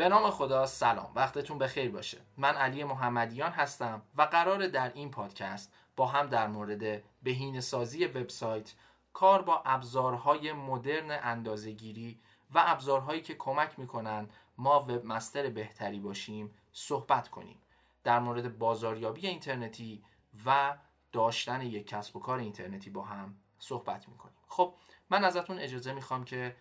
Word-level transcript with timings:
به 0.00 0.08
نام 0.08 0.30
خدا 0.30 0.66
سلام. 0.66 1.12
وقتتون 1.14 1.58
بخیر 1.58 1.90
باشه. 1.90 2.18
من 2.36 2.54
علی 2.54 2.84
محمدیان 2.84 3.52
هستم 3.52 4.02
و 4.16 4.22
قراره 4.22 4.68
در 4.68 4.92
این 4.94 5.10
پادکست 5.10 5.72
با 5.96 6.06
هم 6.06 6.26
در 6.26 6.46
مورد 6.46 7.02
بهین 7.22 7.60
سازی 7.60 8.04
وبسایت 8.04 8.72
کار 9.12 9.42
با 9.42 9.62
ابزارهای 9.66 10.52
مدرن 10.52 11.10
اندازهگیری 11.10 12.20
و 12.54 12.62
ابزارهایی 12.66 13.22
که 13.22 13.34
کمک 13.34 13.78
می‌کنن 13.78 14.28
ما 14.58 14.80
وب 14.80 15.06
مستر 15.06 15.50
بهتری 15.50 16.00
باشیم 16.00 16.54
صحبت 16.72 17.28
کنیم. 17.28 17.58
در 18.04 18.18
مورد 18.18 18.58
بازاریابی 18.58 19.26
اینترنتی 19.26 20.02
و 20.46 20.76
داشتن 21.12 21.62
یک 21.62 21.86
کسب 21.86 22.16
و 22.16 22.20
کار 22.20 22.38
اینترنتی 22.38 22.90
با 22.90 23.02
هم 23.02 23.36
صحبت 23.58 24.08
می‌کنیم. 24.08 24.38
خب 24.48 24.74
من 25.10 25.24
ازتون 25.24 25.58
اجازه 25.58 25.92
می‌خوام 25.92 26.24
که 26.24 26.56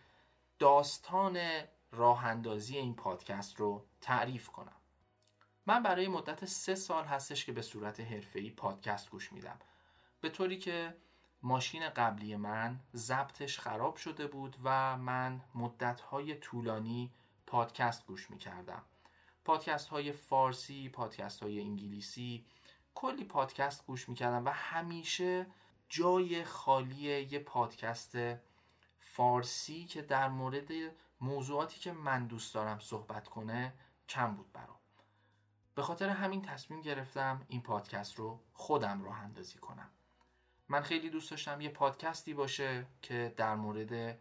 داستان 0.59 1.37
راه 1.91 2.25
اندازی 2.25 2.77
این 2.77 2.95
پادکست 2.95 3.55
رو 3.55 3.85
تعریف 4.01 4.49
کنم. 4.49 4.75
من 5.65 5.83
برای 5.83 6.07
مدت 6.07 6.45
سه 6.45 6.75
سال 6.75 7.05
هستش 7.05 7.45
که 7.45 7.51
به 7.51 7.61
صورت 7.61 7.99
حرفه‌ای 7.99 8.49
پادکست 8.49 9.09
گوش 9.09 9.33
میدم. 9.33 9.59
به 10.21 10.29
طوری 10.29 10.57
که 10.57 10.95
ماشین 11.41 11.89
قبلی 11.89 12.35
من 12.35 12.79
ضبطش 12.95 13.59
خراب 13.59 13.95
شده 13.95 14.27
بود 14.27 14.57
و 14.63 14.97
من 14.97 15.41
مدتهای 15.55 16.35
طولانی 16.35 17.11
پادکست 17.47 18.07
گوش 18.07 18.31
می‌کردم. 18.31 18.83
پادکست 19.45 19.87
های 19.87 20.11
فارسی، 20.11 20.89
پادکست 20.89 21.43
های 21.43 21.61
انگلیسی 21.61 22.45
کلی 22.95 23.23
پادکست 23.23 23.85
گوش 23.85 24.09
می‌کردم 24.09 24.45
و 24.45 24.49
همیشه 24.49 25.45
جای 25.89 26.43
خالی 26.43 27.21
یه 27.31 27.39
پادکست 27.39 28.15
فارسی 28.99 29.85
که 29.85 30.01
در 30.01 30.29
مورد 30.29 30.71
موضوعاتی 31.21 31.79
که 31.79 31.91
من 31.91 32.27
دوست 32.27 32.53
دارم 32.53 32.79
صحبت 32.79 33.27
کنه 33.27 33.73
کم 34.09 34.35
بود 34.35 34.51
برام. 34.53 34.79
به 35.75 35.81
خاطر 35.81 36.09
همین 36.09 36.41
تصمیم 36.41 36.81
گرفتم 36.81 37.45
این 37.47 37.61
پادکست 37.61 38.15
رو 38.15 38.39
خودم 38.53 39.03
راه 39.03 39.19
اندازی 39.19 39.59
کنم. 39.59 39.89
من 40.69 40.81
خیلی 40.81 41.09
دوست 41.09 41.31
داشتم 41.31 41.61
یه 41.61 41.69
پادکستی 41.69 42.33
باشه 42.33 42.85
که 43.01 43.33
در 43.37 43.55
مورد 43.55 44.19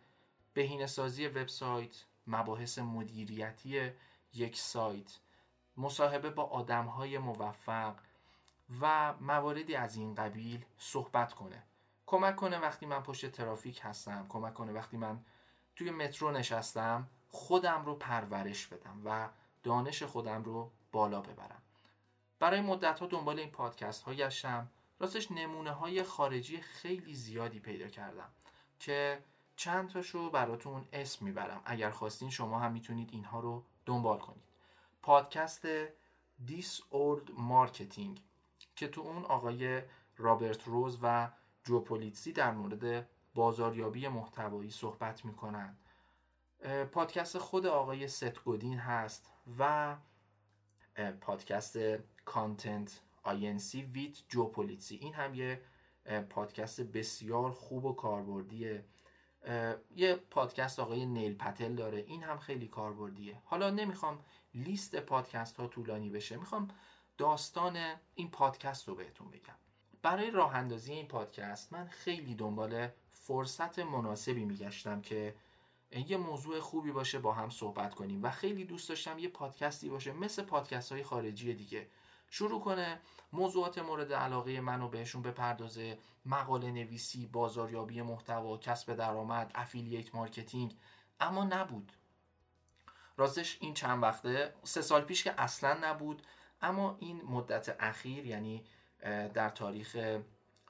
بهینه 0.54 0.86
سازی 0.86 1.26
وبسایت 1.26 2.04
مباحث 2.26 2.78
مدیریتی 2.78 3.90
یک 4.34 4.58
سایت 4.58 5.18
مصاحبه 5.76 6.30
با 6.30 6.44
آدمهای 6.44 7.18
موفق 7.18 7.94
و 8.80 9.14
مواردی 9.20 9.74
از 9.74 9.96
این 9.96 10.14
قبیل 10.14 10.64
صحبت 10.78 11.34
کنه. 11.34 11.62
کمک 12.06 12.36
کنه 12.36 12.58
وقتی 12.58 12.86
من 12.86 13.02
پشت 13.02 13.30
ترافیک 13.30 13.80
هستم 13.82 14.26
کمک 14.28 14.54
کنه 14.54 14.72
وقتی 14.72 14.96
من 14.96 15.20
توی 15.78 15.90
مترو 15.90 16.30
نشستم 16.30 17.08
خودم 17.28 17.84
رو 17.84 17.94
پرورش 17.94 18.66
بدم 18.66 19.00
و 19.04 19.28
دانش 19.62 20.02
خودم 20.02 20.44
رو 20.44 20.70
بالا 20.92 21.20
ببرم. 21.20 21.62
برای 22.38 22.60
مدت 22.60 23.00
ها 23.00 23.06
دنبال 23.06 23.38
این 23.38 23.50
پادکست 23.50 24.02
ها 24.02 24.14
گشتم. 24.14 24.70
راستش 25.00 25.30
نمونه 25.30 25.70
های 25.70 26.02
خارجی 26.02 26.60
خیلی 26.60 27.14
زیادی 27.14 27.60
پیدا 27.60 27.88
کردم 27.88 28.28
که 28.78 29.22
چند 29.56 29.90
تاشو 29.90 30.30
براتون 30.30 30.88
اسم 30.92 31.24
می‌برم. 31.24 31.62
اگر 31.64 31.90
خواستین 31.90 32.30
شما 32.30 32.58
هم 32.58 32.72
می‌تونید 32.72 33.08
اینها 33.12 33.40
رو 33.40 33.64
دنبال 33.86 34.18
کنید. 34.18 34.48
پادکست 35.02 35.66
This 36.44 36.80
Old 36.90 37.30
Marketing 37.36 38.22
که 38.76 38.88
تو 38.88 39.00
اون 39.00 39.24
آقای 39.24 39.82
رابرت 40.16 40.64
روز 40.64 40.98
و 41.02 41.30
جو 41.64 41.79
پولیتزی 41.79 42.32
در 42.32 42.50
مورد 42.50 43.08
بازاریابی 43.38 44.08
محتوایی 44.08 44.70
صحبت 44.70 45.24
می‌کنن. 45.24 45.76
پادکست 46.92 47.38
خود 47.38 47.66
آقای 47.66 48.08
ست 48.08 48.28
گودین 48.28 48.78
هست 48.78 49.30
و 49.58 49.96
پادکست 51.20 51.78
Content 52.24 53.00
Inc 53.22 53.82
with 53.82 54.18
جو 54.28 54.42
پولیتزی. 54.42 54.96
این 54.96 55.14
هم 55.14 55.34
یه 55.34 55.62
پادکست 56.30 56.80
بسیار 56.80 57.50
خوب 57.50 57.84
و 57.84 57.92
کاربردیه. 57.92 58.84
یه 59.96 60.14
پادکست 60.14 60.78
آقای 60.78 61.06
نیل 61.06 61.34
پتل 61.34 61.74
داره. 61.74 61.98
این 61.98 62.22
هم 62.22 62.38
خیلی 62.38 62.68
کاربردیه. 62.68 63.42
حالا 63.44 63.70
نمی‌خوام 63.70 64.24
لیست 64.54 64.96
پادکست 64.96 65.56
ها 65.56 65.66
طولانی 65.66 66.10
بشه. 66.10 66.36
می‌خوام 66.36 66.68
داستان 67.18 67.78
این 68.14 68.30
پادکست 68.30 68.88
رو 68.88 68.94
بهتون 68.94 69.30
بگم. 69.30 69.56
برای 70.02 70.30
راه 70.30 70.54
اندازی 70.54 70.92
این 70.92 71.08
پادکست 71.08 71.72
من 71.72 71.88
خیلی 71.88 72.34
دنبال 72.34 72.88
فرصت 73.28 73.78
مناسبی 73.78 74.44
میگشتم 74.44 75.00
که 75.00 75.34
یه 76.06 76.16
موضوع 76.16 76.60
خوبی 76.60 76.92
باشه 76.92 77.18
با 77.18 77.32
هم 77.32 77.50
صحبت 77.50 77.94
کنیم 77.94 78.22
و 78.22 78.30
خیلی 78.30 78.64
دوست 78.64 78.88
داشتم 78.88 79.18
یه 79.18 79.28
پادکستی 79.28 79.88
باشه 79.88 80.12
مثل 80.12 80.42
پادکست 80.42 80.92
های 80.92 81.02
خارجی 81.02 81.54
دیگه. 81.54 81.88
شروع 82.30 82.60
کنه 82.60 83.00
موضوعات 83.32 83.78
مورد 83.78 84.12
علاقه 84.12 84.60
منو 84.60 84.88
بهشون 84.88 85.22
بپردازه 85.22 85.98
مقاله 86.26 86.70
نویسی 86.70 87.26
بازاریابی 87.26 88.02
محتوا 88.02 88.56
کسب 88.56 88.94
درآمد 88.94 89.52
affiliate 89.54 90.14
marketing. 90.14 90.76
اما 91.20 91.44
نبود. 91.44 91.92
راستش 93.16 93.58
این 93.60 93.74
چند 93.74 94.02
وقته 94.02 94.54
سه 94.64 94.82
سال 94.82 95.02
پیش 95.02 95.24
که 95.24 95.40
اصلا 95.40 95.78
نبود 95.82 96.22
اما 96.62 96.96
این 97.00 97.22
مدت 97.24 97.76
اخیر 97.80 98.26
یعنی 98.26 98.64
در 99.34 99.48
تاریخ 99.48 100.18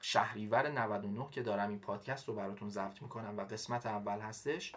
شهریور 0.01 0.67
99 0.69 1.27
که 1.31 1.41
دارم 1.41 1.69
این 1.69 1.79
پادکست 1.79 2.27
رو 2.27 2.33
براتون 2.35 2.69
ضبط 2.69 3.01
می‌کنم 3.01 3.37
و 3.37 3.41
قسمت 3.41 3.85
اول 3.85 4.19
هستش 4.19 4.73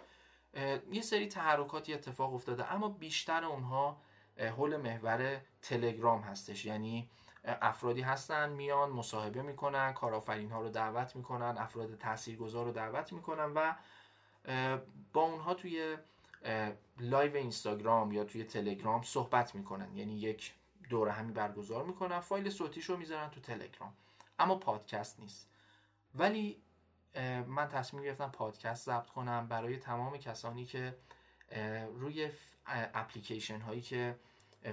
یه 0.91 1.01
سری 1.01 1.27
تحرکاتی 1.27 1.93
اتفاق 1.93 2.33
افتاده 2.33 2.73
اما 2.73 2.89
بیشتر 2.89 3.45
اونها 3.45 3.97
حول 4.39 4.77
محور 4.77 5.41
تلگرام 5.61 6.21
هستش. 6.21 6.65
یعنی 6.65 7.09
افرادی 7.45 8.01
هستن 8.01 8.49
میان 8.49 8.89
مصاحبه 8.89 9.41
می‌کنن 9.41 9.93
کارآفرین 9.93 10.51
ها 10.51 10.61
رو 10.61 10.69
دعوت 10.69 11.15
می‌کنن 11.15 11.57
افراد 11.57 11.97
تاثیرگذار 11.97 12.65
رو 12.65 12.71
دعوت 12.71 13.13
می‌کنن 13.13 13.51
و 13.55 13.73
با 15.13 15.21
اونها 15.21 15.53
توی 15.53 15.97
live 16.99 17.35
اینستاگرام 17.35 18.11
یا 18.11 18.23
توی 18.23 18.43
تلگرام 18.43 19.01
صحبت 19.01 19.55
می‌کنن. 19.55 19.95
یعنی 19.95 20.19
یک 20.19 20.53
دورهمی 20.89 21.31
برگزار 21.31 21.83
می‌کنن 21.83 22.19
فایل 22.19 22.49
صوتیش 22.49 22.85
رو 22.85 22.97
می‌ذارن 22.97 23.29
تو 23.29 23.41
تلگرام. 23.41 23.93
اما 24.43 24.55
پادکست 24.55 25.19
نیست. 25.19 25.49
ولی 26.15 26.61
من 27.47 27.67
تصمیم 27.67 28.03
گرفتم 28.03 28.29
پادکست 28.29 28.85
ضبط 28.85 29.07
کنم 29.07 29.47
برای 29.47 29.77
تمام 29.77 30.17
کسانی 30.17 30.65
که 30.65 30.97
روی 31.95 32.31
اپلیکیشن 32.65 33.61
هایی 33.61 33.81
که 33.81 34.19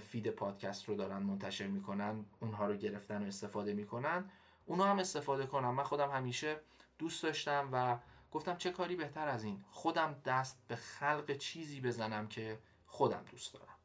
feed 0.00 0.30
پادکست 0.30 0.88
رو 0.88 0.94
دارن 0.94 1.22
منتشر 1.22 1.66
می‌کنن 1.66 2.24
اونها 2.40 2.66
رو 2.66 2.76
گرفتن 2.76 3.22
و 3.22 3.26
استفاده 3.26 3.72
می‌کنن 3.72 4.30
اونها 4.66 4.86
هم 4.86 4.98
استفاده 4.98 5.46
کنم. 5.46 5.74
من 5.74 5.84
خودم 5.84 6.10
همیشه 6.10 6.60
دوست 6.98 7.22
داشتم 7.22 7.68
و 7.72 7.98
گفتم 8.30 8.56
چه 8.56 8.70
کاری 8.70 8.96
بهتر 8.96 9.28
از 9.28 9.44
این؟ 9.44 9.64
خودم 9.70 10.22
دست 10.24 10.58
به 10.68 10.76
خلق 10.76 11.36
چیزی 11.36 11.80
بزنم 11.80 12.28
که 12.28 12.58
خودم 12.86 13.24
دوست 13.30 13.54
دارم. 13.54 13.76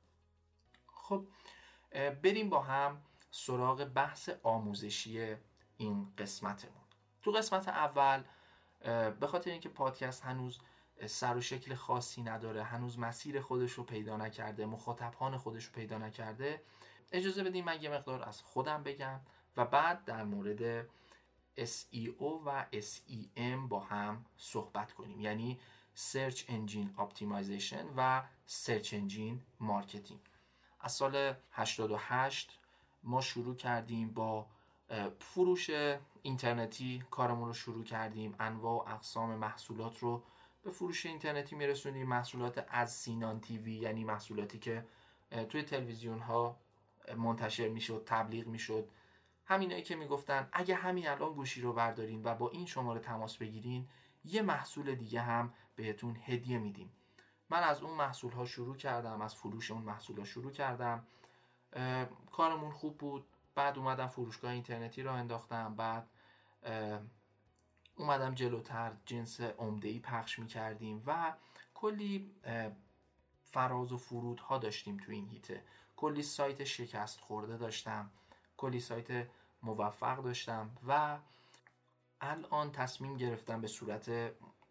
خب 0.87 1.27
بریم 2.21 2.49
با 2.49 2.61
هم 2.61 3.01
سراغ 3.31 3.83
بحث 3.83 4.29
آموزشی 4.43 5.35
این 5.77 6.13
قسمتمون. 6.17 6.83
تو 7.21 7.31
قسمت 7.31 7.67
اول 7.67 8.23
به 9.19 9.27
خاطر 9.27 9.51
اینکه 9.51 9.69
پادکست 9.69 10.23
هنوز 10.23 10.59
سر 11.07 11.37
و 11.37 11.41
شکل 11.41 11.75
خاصی 11.75 12.21
نداره 12.21 12.63
هنوز 12.63 12.99
مسیر 12.99 13.41
خودش 13.41 13.71
رو 13.71 13.83
پیدا 13.83 14.17
نکرده 14.17 14.65
مخاطبان 14.65 15.37
خودش 15.37 15.65
رو 15.65 15.71
پیدا 15.71 15.97
نکرده 15.97 16.61
اجازه 17.11 17.43
بدیم 17.43 17.65
من 17.65 17.81
یه 17.81 17.89
مقدار 17.89 18.23
از 18.23 18.41
خودم 18.41 18.83
بگم 18.83 19.19
و 19.57 19.65
بعد 19.65 20.05
در 20.05 20.23
مورد 20.23 20.87
SEO 21.57 22.21
و 22.45 22.65
SEM 22.73 23.67
با 23.69 23.79
هم 23.79 24.25
صحبت 24.37 24.93
کنیم. 24.93 25.21
یعنی 25.21 25.59
Search 25.95 26.37
Engine 26.37 26.99
Optimization 26.99 27.85
و 27.97 28.23
Search 28.47 28.87
Engine 28.87 29.61
Marketing. 29.61 30.19
از 30.79 30.91
سال 30.91 31.33
88 31.51 32.59
ما 33.03 33.21
شروع 33.21 33.55
کردیم 33.55 34.13
با 34.13 34.47
فروش 35.19 35.69
اینترنتی 36.21 37.03
کارمون 37.11 37.47
رو 37.47 37.53
شروع 37.53 37.83
کردیم. 37.83 38.35
انواع 38.39 38.85
و 38.85 38.93
اقسام 38.93 39.35
محصولات 39.35 39.99
رو 39.99 40.23
به 40.63 40.71
فروش 40.71 41.05
اینترنتی 41.05 41.55
میرسونیم. 41.55 42.07
محصولات 42.07 42.65
از 42.67 42.93
سینان 42.93 43.39
تیوی 43.39 43.75
یعنی 43.75 44.03
محصولاتی 44.03 44.59
که 44.59 44.85
توی 45.49 45.63
تلویزیون 45.63 46.19
ها 46.19 46.57
منتشر 47.17 47.67
می‌شد 47.69 48.03
تبلیغ 48.05 48.47
می‌شد. 48.47 48.89
همینایی 49.45 49.81
که 49.83 49.95
می‌گفتن 49.95 50.49
اگه 50.51 50.75
همین 50.75 51.07
الان 51.07 51.33
گوشی 51.33 51.61
رو 51.61 51.73
بردارین 51.73 52.21
و 52.23 52.35
با 52.35 52.49
این 52.49 52.65
شماره 52.65 52.99
تماس 52.99 53.37
بگیرین 53.37 53.87
یه 54.25 54.41
محصول 54.41 54.95
دیگه 54.95 55.21
هم 55.21 55.53
بهتون 55.75 56.17
هدیه 56.25 56.57
میدیم. 56.57 56.91
من 57.49 57.63
از 57.63 57.81
اون 57.81 57.93
محصول 57.93 58.31
ها 58.31 58.45
شروع 58.45 58.75
کردم 58.75 59.21
از 59.21 59.35
فروش 59.35 59.71
اون 59.71 59.81
محصول 59.81 60.17
ها 60.17 60.23
شروع 60.23 60.51
کردم. 60.51 61.07
کارمون 62.31 62.71
خوب 62.71 62.97
بود. 62.97 63.25
بعد 63.55 63.77
اومدم 63.77 64.07
فروشگاه 64.07 64.51
اینترنتی 64.51 65.03
را 65.03 65.13
انداختم 65.13 65.75
بعد 65.75 66.09
اومدم 67.95 68.35
جلوتر 68.35 68.91
جنس 69.05 69.41
عمده 69.41 69.87
ای 69.87 69.99
پخش 69.99 70.39
می 70.39 70.47
کردیم 70.47 71.03
و 71.07 71.33
کلی 71.73 72.35
فراز 73.43 73.91
و 73.91 73.97
فرودها 73.97 74.57
داشتیم 74.57 74.97
تو 74.97 75.11
این 75.11 75.27
هیته. 75.29 75.63
کلی 75.95 76.23
سایت 76.23 76.63
شکست 76.63 77.19
خورده 77.19 77.57
داشتم 77.57 78.11
کلی 78.57 78.79
سایت 78.79 79.27
موفق 79.63 80.23
داشتم 80.23 80.77
و 80.87 81.17
الان 82.21 82.71
تصمیم 82.71 83.17
گرفتم 83.17 83.61
به 83.61 83.67
صورت 83.67 84.11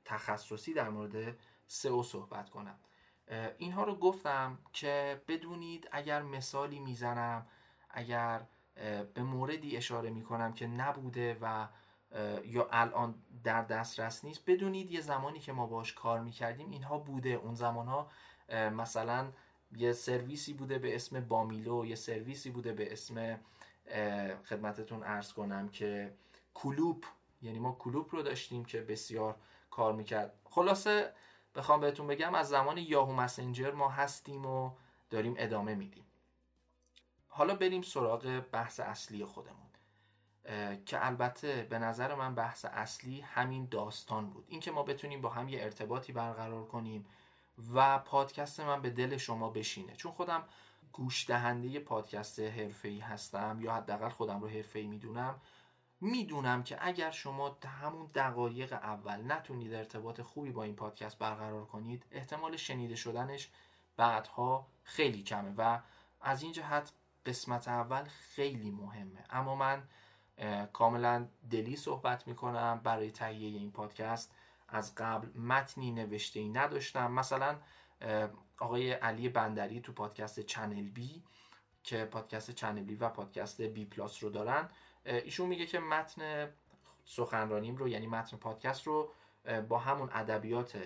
تخصصی 0.05 0.75
در 0.75 0.89
مورد 0.89 1.37
سئو 1.67 2.03
صحبت 2.03 2.51
کنم. 2.51 2.79
اینها 3.59 3.85
رو 3.85 3.95
گفتم 3.95 4.59
که 4.73 5.23
بدونید 5.29 5.89
اگر 5.93 6.23
مثالی 6.23 6.79
می‌زنم 6.79 7.47
اگر 7.91 8.47
به 9.15 9.23
موردی 9.23 9.77
اشاره 9.77 10.11
می‌کنم 10.11 10.53
که 10.53 10.67
نبوده 10.67 11.39
و 11.41 11.69
یا 12.45 12.69
الان 12.73 13.15
در 13.45 13.63
دسترس 13.63 14.25
نیست. 14.25 14.45
بدونید 14.47 14.93
یه 14.93 15.01
زمانی 15.01 15.39
که 15.39 15.53
ما 15.53 15.67
باش 15.67 15.93
کار 15.93 16.21
می‌کردیم 16.21 16.71
اینها 16.71 16.99
بوده. 16.99 17.29
اون 17.29 17.55
زمانها 17.55 18.11
مثلا 18.53 19.33
یه 19.77 19.93
سرویسی 19.93 20.53
بوده 20.53 20.79
به 20.79 20.95
اسم 20.95 21.21
بامیلو 21.21 21.87
یه 21.87 21.95
سرویسی 21.95 22.51
بوده 22.51 22.73
به 22.73 22.93
اسم 22.93 23.41
خدمتتون 24.45 25.03
ارز 25.03 25.33
کنم 25.33 25.69
که 25.69 26.15
کلوپ. 26.55 27.05
یعنی 27.43 27.59
ما 27.59 27.73
کلوپ 27.73 28.15
رو 28.15 28.23
داشتیم 28.23 28.65
که 28.65 28.81
بسیار 28.81 29.37
کار 29.71 29.93
می‌کرد. 29.93 30.33
خلاصه 30.45 31.13
بخوام 31.55 31.81
بهتون 31.81 32.07
بگم 32.07 32.35
از 32.35 32.49
زمان 32.49 32.79
یاهو 32.79 33.13
مسنجر 33.13 33.71
ما 33.71 33.89
هستیم 33.89 34.47
و 34.47 34.71
داریم 35.11 35.35
ادامه 35.39 35.75
میدیم. 35.75 36.04
حالا 37.37 37.55
بریم 37.55 37.83
سراغ 37.83 38.43
بحث 38.53 38.81
اصلی 38.81 39.25
خودمون. 39.25 39.67
که 40.87 41.07
البته 41.07 41.67
به 41.71 41.79
نظر 41.79 42.15
من 42.15 42.35
بحث 42.35 42.65
اصلی 42.65 43.21
همین 43.21 43.69
داستان 43.71 44.31
بود. 44.31 44.45
اینکه 44.49 44.71
ما 44.71 44.83
بتونیم 44.83 45.21
با 45.21 45.29
هم 45.29 45.49
یه 45.49 45.63
ارتباطی 45.63 46.13
برقرار 46.13 46.65
کنیم 46.65 47.07
و 47.75 47.99
پادکست 47.99 48.61
من 48.61 48.83
به 48.83 48.91
دل 48.91 49.17
شما 49.17 49.51
بشینه. 49.51 49.97
چون 49.97 50.13
خودم 50.13 50.45
گوش 50.93 51.29
دهنده 51.29 51.79
پادکست 51.79 52.41
حرفه‌ای 52.41 53.01
هستم 53.01 53.59
یا 53.61 53.75
حداقل 53.75 54.09
خودم 54.09 54.41
رو 54.41 54.49
حرفه‌ای 54.49 54.87
می‌دونم 54.87 55.41
می‌دونم 56.01 56.63
که 56.63 56.79
اگر 56.81 57.11
شما 57.11 57.59
همون 57.83 58.11
دقایق 58.15 58.73
اول 58.73 59.33
نتونید 59.33 59.75
ارتباط 59.75 60.21
خوبی 60.21 60.51
با 60.51 60.63
این 60.63 60.77
پادکست 60.77 61.19
برقرار 61.19 61.65
کنید 61.65 62.07
احتمال 62.11 62.57
شنیده 62.57 62.97
شدنش 62.97 63.51
بعدها 63.97 64.67
خیلی 64.83 65.23
کمه 65.23 65.55
و 65.59 65.81
از 66.21 66.43
این 66.43 66.53
جهت 66.53 66.93
قسمت 67.27 67.69
اول 67.69 68.05
خیلی 68.05 68.71
مهمه. 68.71 69.25
اما 69.31 69.55
من 69.55 69.83
کاملا 70.73 71.29
دلی 71.51 71.77
صحبت 71.77 72.29
می‌کنم. 72.29 72.81
برای 72.85 73.11
تهیه 73.11 73.59
این 73.59 73.73
پادکست 73.73 74.35
از 74.69 74.95
قبل 74.95 75.41
متنی 75.41 75.93
نوشته 75.93 76.41
ای 76.41 76.49
نداشتم. 76.49 77.13
مثلا 77.13 77.57
آقای 78.59 78.93
علی 78.93 79.29
بندری 79.29 79.81
تو 79.81 79.93
پادکست 79.93 80.41
چنل 80.41 80.91
بی 80.91 81.23
که 81.83 82.05
پادکست 82.05 82.51
چنل 82.51 82.83
بی 82.83 82.95
و 82.95 83.09
پادکست 83.09 83.63
بی 83.63 83.85
پلاس 83.85 84.25
رو 84.25 84.31
دارن 84.31 84.69
ایشون 85.05 85.49
میگه 85.49 85.67
که 85.67 85.79
متن 85.79 86.49
سخنرانیم 87.05 87.77
رو 87.77 87.89
یعنی 87.89 88.07
متن 88.07 88.37
پادکست 88.37 88.87
رو 88.87 89.13
با 89.69 89.79
همون 89.79 90.11
ادبیات 90.13 90.79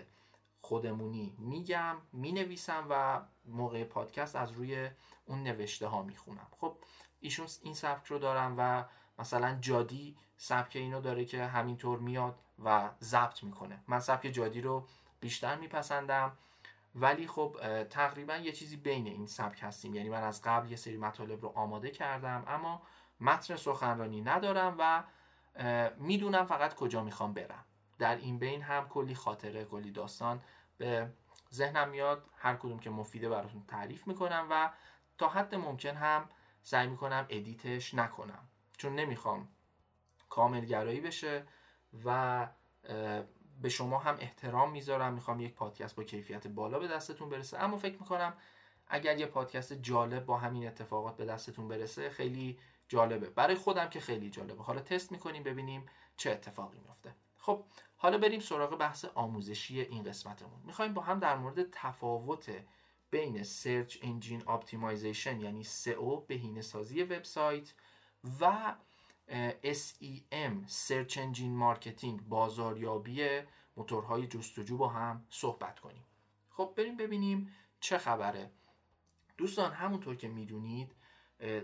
خودمونی 0.60 1.36
میگم 1.38 1.96
می‌نویسم 2.12 2.86
و 2.90 3.20
موقع 3.44 3.84
پادکست 3.84 4.36
از 4.36 4.52
روی 4.52 4.90
اون 5.26 5.42
نوشته 5.42 5.86
ها 5.86 6.02
می‌خونم. 6.02 6.46
خب 6.60 6.76
ایشون 7.20 7.46
این 7.62 7.74
سبک 7.74 8.06
رو 8.06 8.18
دارم 8.18 8.54
و 8.58 8.84
مثلا 9.18 9.58
جادی 9.60 10.16
سبک 10.36 10.76
اینو 10.76 11.00
داره 11.00 11.24
که 11.24 11.44
همینطور 11.44 11.98
میاد 11.98 12.38
و 12.64 12.90
ضبط 13.00 13.42
می‌کنه. 13.42 13.84
من 13.88 14.00
سبک 14.00 14.26
جادی 14.26 14.60
رو 14.60 14.86
بیشتر 15.20 15.56
میپسندم. 15.56 16.32
ولی 16.94 17.26
خب 17.26 17.56
تقریبا 17.84 18.36
یه 18.36 18.52
چیزی 18.52 18.76
بین 18.76 19.06
این 19.06 19.26
سبک 19.26 19.58
هستیم. 19.62 19.94
یعنی 19.94 20.08
من 20.08 20.22
از 20.22 20.42
قبل 20.42 20.70
یه 20.70 20.76
سری 20.76 20.96
مطالب 20.96 21.42
رو 21.42 21.52
آماده 21.54 21.90
کردم 21.90 22.44
اما 22.46 22.82
متن 23.20 23.56
سخنرانی 23.56 24.20
ندارم 24.20 24.76
و 24.78 25.04
می‌دونم 25.98 26.46
فقط 26.46 26.74
کجا 26.74 27.02
می‌خوام 27.04 27.32
برم. 27.32 27.64
در 27.98 28.16
این 28.16 28.38
بین 28.38 28.62
هم 28.62 28.88
کلی 28.88 29.14
خاطره 29.14 29.64
کلی 29.64 29.90
داستان 29.90 30.42
به 30.78 31.10
ذهنم 31.54 31.88
میاد. 31.88 32.24
هر 32.36 32.56
کدوم 32.56 32.78
که 32.78 32.90
مفیده 32.90 33.28
براتون 33.28 33.64
تعریف 33.68 34.06
می‌کنم 34.06 34.46
و 34.50 34.72
تا 35.18 35.28
حد 35.28 35.54
ممکن 35.54 35.96
هم 35.96 36.28
سعی 36.62 36.86
می‌کنم 36.86 37.26
ادیتش 37.28 37.94
نکنم. 37.94 38.48
چون 38.76 38.94
نمی‌خوام 38.94 39.48
کاملگرایی 40.28 41.00
بشه 41.00 41.46
و 42.04 42.48
به 43.60 43.68
شما 43.68 43.98
هم 43.98 44.16
احترام 44.20 44.70
می‌ذارم. 44.70 45.14
می‌خوام 45.14 45.40
یک 45.40 45.54
پادکست 45.54 45.96
با 45.96 46.04
کیفیت 46.04 46.46
بالا 46.46 46.78
به 46.78 46.88
دستتون 46.88 47.28
برسه. 47.28 47.58
اما 47.58 47.76
فکر 47.76 47.98
می‌کنم 48.00 48.34
اگر 48.88 49.18
یه 49.18 49.26
پادکست 49.26 49.72
جالب 49.72 50.26
با 50.26 50.38
همین 50.38 50.66
اتفاقات 50.66 51.16
به 51.16 51.24
دستتون 51.24 51.68
برسه 51.68 52.10
خیلی 52.10 52.58
جالبه. 52.88 53.30
برای 53.30 53.56
خودم 53.56 53.88
که 53.88 54.00
خیلی 54.00 54.30
جالبه. 54.30 54.62
حالا 54.62 54.80
تست 54.80 55.12
می‌کنیم 55.12 55.42
ببینیم 55.42 55.86
چه 56.16 56.30
اتفاقی 56.30 56.78
میفته 56.78 57.14
خب 57.48 57.64
حالا 57.96 58.18
بریم 58.18 58.40
سراغ 58.40 58.76
بحث 58.76 59.04
آموزشی 59.14 59.80
این 59.80 60.02
قسمتمون. 60.02 60.60
می‌خوایم 60.64 60.94
با 60.94 61.02
هم 61.02 61.18
در 61.18 61.36
مورد 61.36 61.70
تفاوت 61.70 62.50
بین 63.10 63.42
search 63.42 63.98
engine 64.02 64.42
optimization 64.48 65.40
یعنی 65.40 65.64
SEO 65.64 66.26
بهینه 66.26 66.60
سازی 66.60 67.02
وبسایت 67.02 67.74
و 68.40 68.74
SEM 69.62 70.66
search 70.66 71.18
engine 71.18 71.56
marketing 71.56 72.28
بازاریابی 72.28 73.40
موتورهای 73.76 74.26
جستجو 74.26 74.76
با 74.76 74.88
هم 74.88 75.26
صحبت 75.30 75.80
کنیم. 75.80 76.04
خب 76.50 76.72
بریم 76.76 76.96
ببینیم 76.96 77.54
چه 77.80 77.98
خبره. 77.98 78.50
دوستان 79.36 79.72
همونطور 79.72 80.16
که 80.16 80.28
می‌دونید 80.28 80.94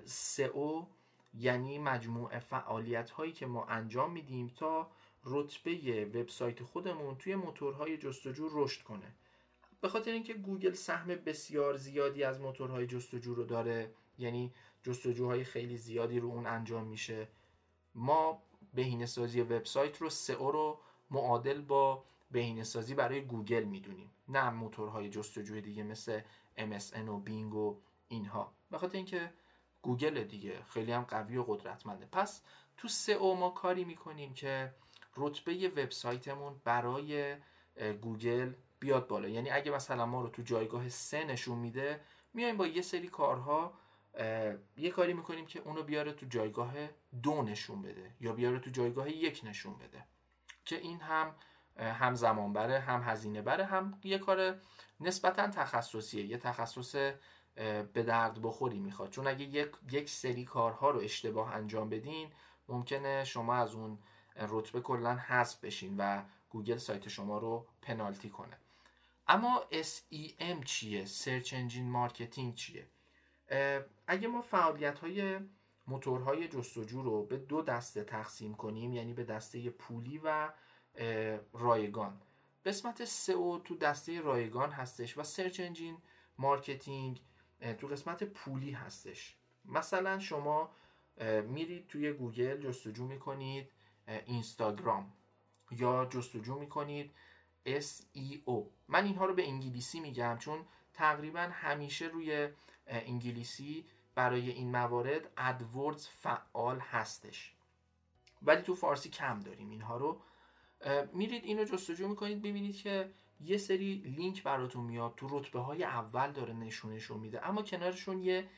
SEO 0.06 0.86
یعنی 1.34 1.78
مجموع 1.78 2.38
فعالیت 2.38 3.10
هایی 3.10 3.32
که 3.32 3.46
ما 3.46 3.64
انجام 3.64 4.12
میدیم 4.12 4.48
تا 4.48 4.90
رتبه 5.24 6.04
وبسایت 6.14 6.62
خودمون 6.62 7.16
توی 7.16 7.34
موتورهای 7.34 7.98
جستجو 7.98 8.48
رشد 8.52 8.82
کنه. 8.82 9.14
به 9.80 9.88
خاطر 9.88 10.10
اینکه 10.10 10.34
گوگل 10.34 10.72
سهم 10.72 11.06
بسیار 11.06 11.76
زیادی 11.76 12.24
از 12.24 12.40
موتورهای 12.40 12.86
جستجو 12.86 13.34
رو 13.34 13.44
داره 13.44 13.94
یعنی 14.18 14.52
جستجوهای 14.82 15.44
خیلی 15.44 15.76
زیادی 15.76 16.20
رو 16.20 16.28
اون 16.28 16.46
انجام 16.46 16.86
میشه 16.86 17.28
ما 17.94 18.42
بهینه 18.74 19.06
سازی 19.06 19.40
وبسایت 19.40 19.98
رو 19.98 20.10
سئو 20.10 20.50
رو 20.50 20.80
معادل 21.10 21.60
با 21.60 22.04
بهینه 22.30 22.64
سازی 22.64 22.94
برای 22.94 23.20
گوگل 23.20 23.64
می‌دونیم 23.64 24.10
نه 24.28 24.50
موتورهای 24.50 25.08
جستجوی 25.08 25.60
دیگه 25.60 25.82
مثل 25.82 26.20
MSN 26.58 27.08
و 27.08 27.18
بینگ 27.18 27.54
و 27.54 27.80
اینها. 28.08 28.52
به 28.70 28.78
خاطر 28.78 28.96
اینکه 28.96 29.32
گوگل 29.82 30.24
دیگه 30.24 30.62
خیلی 30.62 30.92
هم 30.92 31.02
قوی 31.02 31.36
و 31.36 31.42
قدرتمنده. 31.42 32.06
پس 32.06 32.42
تو 32.76 32.88
سئو 32.88 33.34
ما 33.34 33.50
کاری 33.50 33.84
می‌کنیم 33.84 34.34
که 34.34 34.74
رتبه 35.16 35.68
وبسایتمون 35.68 36.60
برای 36.64 37.36
گوگل 38.02 38.52
بیاد 38.80 39.08
بالا. 39.08 39.28
یعنی 39.28 39.50
اگه 39.50 39.70
مثلا 39.70 40.06
ما 40.06 40.22
رو 40.22 40.28
تو 40.28 40.42
جایگاه 40.42 40.88
سه 40.88 41.24
نشون 41.24 41.58
میده 41.58 42.00
میایم 42.34 42.56
با 42.56 42.66
یه 42.66 42.82
سری 42.82 43.08
کارها 43.08 43.74
یه 44.76 44.90
کاری 44.90 45.12
می‌کنیم 45.12 45.46
که 45.46 45.60
اونو 45.60 45.82
بیاره 45.82 46.12
تو 46.12 46.26
جایگاه 46.26 46.74
دو 47.22 47.42
نشون 47.42 47.82
بده 47.82 48.10
یا 48.20 48.32
بیاره 48.32 48.58
تو 48.58 48.70
جایگاه 48.70 49.10
یک 49.10 49.40
نشون 49.44 49.78
بده. 49.78 50.04
که 50.64 50.78
این 50.78 51.00
هم 51.00 51.34
هم 51.78 52.14
زمان 52.14 52.52
بره 52.52 52.78
هم 52.78 53.02
هزینه 53.02 53.42
بره 53.42 53.64
هم 53.64 54.00
یه 54.04 54.18
کار 54.18 54.60
نسبتا 55.00 55.48
تخصصیه. 55.48 56.24
یه 56.24 56.38
تخصص 56.38 56.94
به 57.92 58.02
درد 58.02 58.42
بخوری 58.42 58.78
می‌خواد. 58.78 59.10
چون 59.10 59.26
اگه 59.26 59.44
یک, 59.44 59.70
یک 59.90 60.08
سری 60.10 60.44
کارها 60.44 60.90
رو 60.90 61.00
اشتباه 61.00 61.54
انجام 61.54 61.88
بدین 61.88 62.32
ممکنه 62.68 63.24
شما 63.24 63.54
از 63.54 63.74
اون 63.74 63.98
رتبه 64.36 64.80
کلا 64.80 65.14
حذف 65.14 65.64
بشین 65.64 65.96
و 65.98 66.22
گوگل 66.50 66.76
سایت 66.76 67.08
شما 67.08 67.38
رو 67.38 67.66
پنالتی 67.82 68.30
کنه 68.30 68.56
اما 69.28 69.64
SEM 69.72 70.64
چیه؟ 70.64 71.04
search 71.04 71.54
engine 71.54 71.90
marketing 71.90 72.54
چیه؟ 72.54 72.86
اگه 74.06 74.28
ما 74.28 74.40
فعالیت 74.40 74.98
های 74.98 75.38
موتورهای 75.86 76.48
جستجو 76.48 77.02
رو 77.02 77.26
به 77.26 77.36
دو 77.36 77.62
دسته 77.62 78.04
تقسیم 78.04 78.54
کنیم 78.54 78.92
یعنی 78.92 79.12
به 79.12 79.24
دسته 79.24 79.70
پولی 79.70 80.20
و 80.24 80.52
رایگان 81.52 82.20
قسمت 82.64 83.04
سئو 83.04 83.58
تو 83.58 83.76
دسته 83.76 84.20
رایگان 84.20 84.70
هستش 84.70 85.18
و 85.18 85.22
search 85.22 85.60
engine 85.60 85.98
marketing 86.38 87.20
تو 87.78 87.86
قسمت 87.86 88.24
پولی 88.24 88.70
هستش 88.70 89.36
مثلا 89.64 90.18
شما 90.18 90.70
میرید 91.48 91.86
توی 91.86 92.12
گوگل 92.12 92.60
جستجو 92.60 93.04
می‌کنید 93.06 93.70
اینستاگرام 94.26 95.12
یا 95.70 96.04
جستجو 96.04 96.58
می‌کنید. 96.58 97.10
SEO 97.66 98.62
من 98.88 99.04
اینها 99.04 99.24
رو 99.26 99.34
به 99.34 99.48
انگلیسی 99.48 100.00
میگم 100.00 100.36
چون 100.38 100.66
تقریبا 100.94 101.40
همیشه 101.40 102.06
روی 102.06 102.48
انگلیسی 102.86 103.84
برای 104.14 104.50
این 104.50 104.70
موارد 104.70 105.30
AdWords 105.36 106.08
فعال 106.08 106.78
هستش. 106.78 107.54
ولی 108.42 108.62
تو 108.62 108.74
فارسی 108.74 109.10
کم 109.10 109.40
داریم 109.40 109.70
اینها 109.70 109.96
رو. 109.96 110.20
میرید 111.12 111.44
اینو 111.44 111.64
جستجو 111.64 112.08
می‌کنید 112.08 112.42
ببینید 112.42 112.76
که 112.76 113.10
یه 113.40 113.56
سری 113.56 113.94
لینک 113.94 114.42
براتون 114.42 114.84
میاد. 114.84 115.14
تو 115.14 115.38
رتبه 115.38 115.60
های 115.60 115.84
اول 115.84 116.32
داره 116.32 116.52
نشونشون 116.52 117.20
میده. 117.20 117.48
اما 117.48 117.62
کنارشون 117.62 118.22
یه 118.22 118.48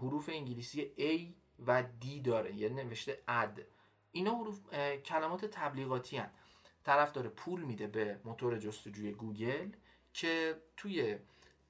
حروف 0.00 0.28
انگلیسی 0.32 0.92
A 0.98 1.34
و 1.66 1.82
D 2.02 2.20
داره 2.24 2.54
یه 2.54 2.68
نوشته 2.68 3.22
اد 3.28 3.60
اینا 4.12 4.34
حروف 4.34 4.74
کلمات 5.04 5.44
تبلیغاتی 5.44 6.16
هن. 6.16 6.30
طرف 6.84 7.12
داره 7.12 7.28
پول 7.28 7.60
میده 7.62 7.86
به 7.86 8.20
موتور 8.24 8.58
جستجوی 8.58 9.12
گوگل 9.12 9.70
که 10.12 10.62
توی 10.76 11.18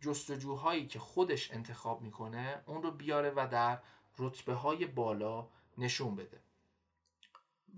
جستجوهایی 0.01 0.87
که 0.87 0.99
خودش 0.99 1.51
انتخاب 1.51 2.03
می‌کنه 2.03 2.63
اون 2.67 2.83
رو 2.83 2.91
بیاره 2.91 3.31
و 3.31 3.49
در 3.51 3.79
رتبه 4.19 4.55
های 4.55 4.87
بالا 4.87 5.49
نشون 5.79 6.17
بده. 6.17 6.41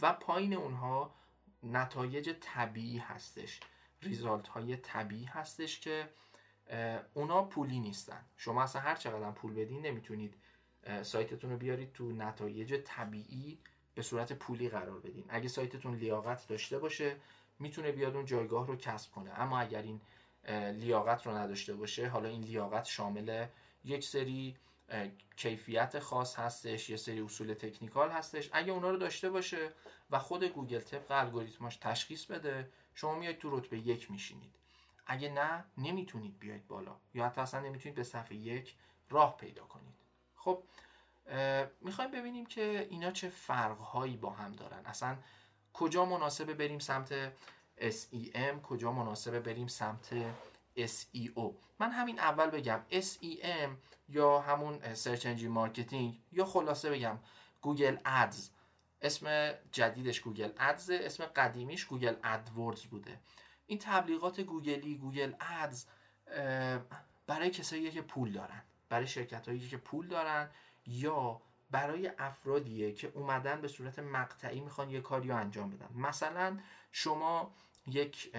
و 0.02 0.12
پایین 0.12 0.54
اونها 0.54 1.14
نتایج 1.62 2.30
طبیعی 2.40 2.98
هستش. 2.98 3.60
ریزالت 4.02 4.48
های 4.48 4.76
طبیعی 4.76 5.24
هستش 5.24 5.80
که 5.80 6.08
اونا 7.14 7.42
پولی 7.42 7.80
نیستن. 7.80 8.24
شما 8.36 8.62
اصلا 8.62 8.82
هر 8.82 8.94
چقدر 8.94 9.30
پول 9.30 9.54
بدین 9.54 9.86
نمی‌تونید 9.86 10.34
سایتتون 11.02 11.50
رو 11.50 11.56
بیارید 11.56 11.92
تو 11.92 12.12
نتایج 12.12 12.82
طبیعی 12.84 13.58
به 13.94 14.02
صورت 14.02 14.32
پولی 14.32 14.68
قرار 14.68 15.00
بدین. 15.00 15.24
اگه 15.28 15.48
سایتتون 15.48 15.94
لیاقت 15.94 16.48
داشته 16.48 16.78
باشه 16.78 17.16
می‌تونه 17.58 17.92
بیاد 17.92 18.16
اون 18.16 18.24
جایگاه 18.24 18.66
رو 18.66 18.76
کسب 18.76 19.12
کنه. 19.12 19.40
اما 19.40 19.60
اگر 19.60 19.82
این 19.82 20.00
لیاقت 20.78 21.26
رو 21.26 21.32
نداشته 21.32 21.74
باشه 21.74 22.08
حالا 22.08 22.28
این 22.28 22.42
لیاقت 22.42 22.84
شامل 22.84 23.46
یک 23.84 24.04
سری 24.04 24.56
کیفیت 25.36 25.98
خاص 25.98 26.38
هستش 26.38 26.90
یه 26.90 26.96
سری 26.96 27.20
اصول 27.20 27.54
تکنیکال 27.54 28.10
هستش. 28.10 28.50
اگه 28.52 28.72
اونا 28.72 28.90
رو 28.90 28.96
داشته 28.96 29.30
باشه 29.30 29.70
و 30.10 30.18
خود 30.18 30.44
گوگل 30.44 30.80
طبق 30.80 31.10
الگوریتماش 31.10 31.76
تشخیص 31.76 32.24
بده 32.24 32.70
شما 32.94 33.14
میاید 33.14 33.38
تو 33.38 33.58
رتبه 33.58 33.78
یک 33.78 34.10
میشینید. 34.10 34.52
اگه 35.06 35.30
نه 35.30 35.64
نمی‌تونید 35.78 36.38
بیاید 36.38 36.66
بالا. 36.66 36.96
یا 37.14 37.26
حتی 37.26 37.40
اصلا 37.40 37.60
نمی‌تونید 37.60 37.96
به 37.96 38.02
صفحه 38.02 38.36
یک 38.36 38.74
راه 39.10 39.36
پیدا 39.36 39.64
کنید. 39.64 39.94
خب 40.36 40.62
می‌خوایم 41.80 42.10
ببینیم 42.10 42.46
که 42.46 42.86
اینا 42.90 43.10
چه 43.10 43.28
فرقهایی 43.28 44.16
با 44.16 44.30
هم 44.30 44.52
دارن. 44.52 44.86
اصلا 44.86 45.16
کجا 45.72 46.04
مناسبه 46.04 46.54
بریم 46.54 46.78
سمت 46.78 47.32
SEM 47.78 48.60
کجا 48.62 48.92
مناسبه 48.92 49.40
بریم 49.40 49.66
سمت 49.66 50.14
SEO 50.76 51.54
من 51.78 51.90
همین 51.90 52.18
اول 52.18 52.50
بگم 52.50 52.80
SEM 52.90 53.70
یا 54.08 54.40
همون 54.40 54.94
Search 54.94 55.20
Engine 55.20 55.56
Marketing 55.56 56.14
یا 56.32 56.44
خلاصه 56.44 56.90
بگم 56.90 57.18
Google 57.60 57.96
Ads 58.04 58.50
اسم 59.02 59.52
جدیدش 59.72 60.20
Google 60.20 60.52
Ads 60.58 60.90
اسم 60.90 61.24
قدیمیش 61.24 61.84
Google 61.84 62.14
AdWords 62.24 62.82
بوده. 62.82 63.20
این 63.66 63.78
تبلیغات 63.78 64.40
گوگلی 64.40 64.98
Google 64.98 65.34
Ads 65.40 65.86
برای 67.26 67.50
کسایی 67.50 67.90
که 67.90 68.02
پول 68.02 68.32
دارن 68.32 68.62
برای 68.88 69.06
شرکت 69.06 69.48
هایی 69.48 69.68
که 69.68 69.76
پول 69.76 70.08
دارن 70.08 70.50
یا 70.86 71.40
برای 71.70 72.12
افرادیه 72.18 72.92
که 72.92 73.12
اومدن 73.14 73.60
به 73.60 73.68
صورت 73.68 73.98
مقطعی 73.98 74.60
می‌خوان 74.60 74.90
یه 74.90 75.00
کاری 75.00 75.28
رو 75.28 75.36
انجام 75.36 75.70
بدن. 75.70 75.88
مثلا 75.94 76.58
شما 76.92 77.54
یک 77.86 78.36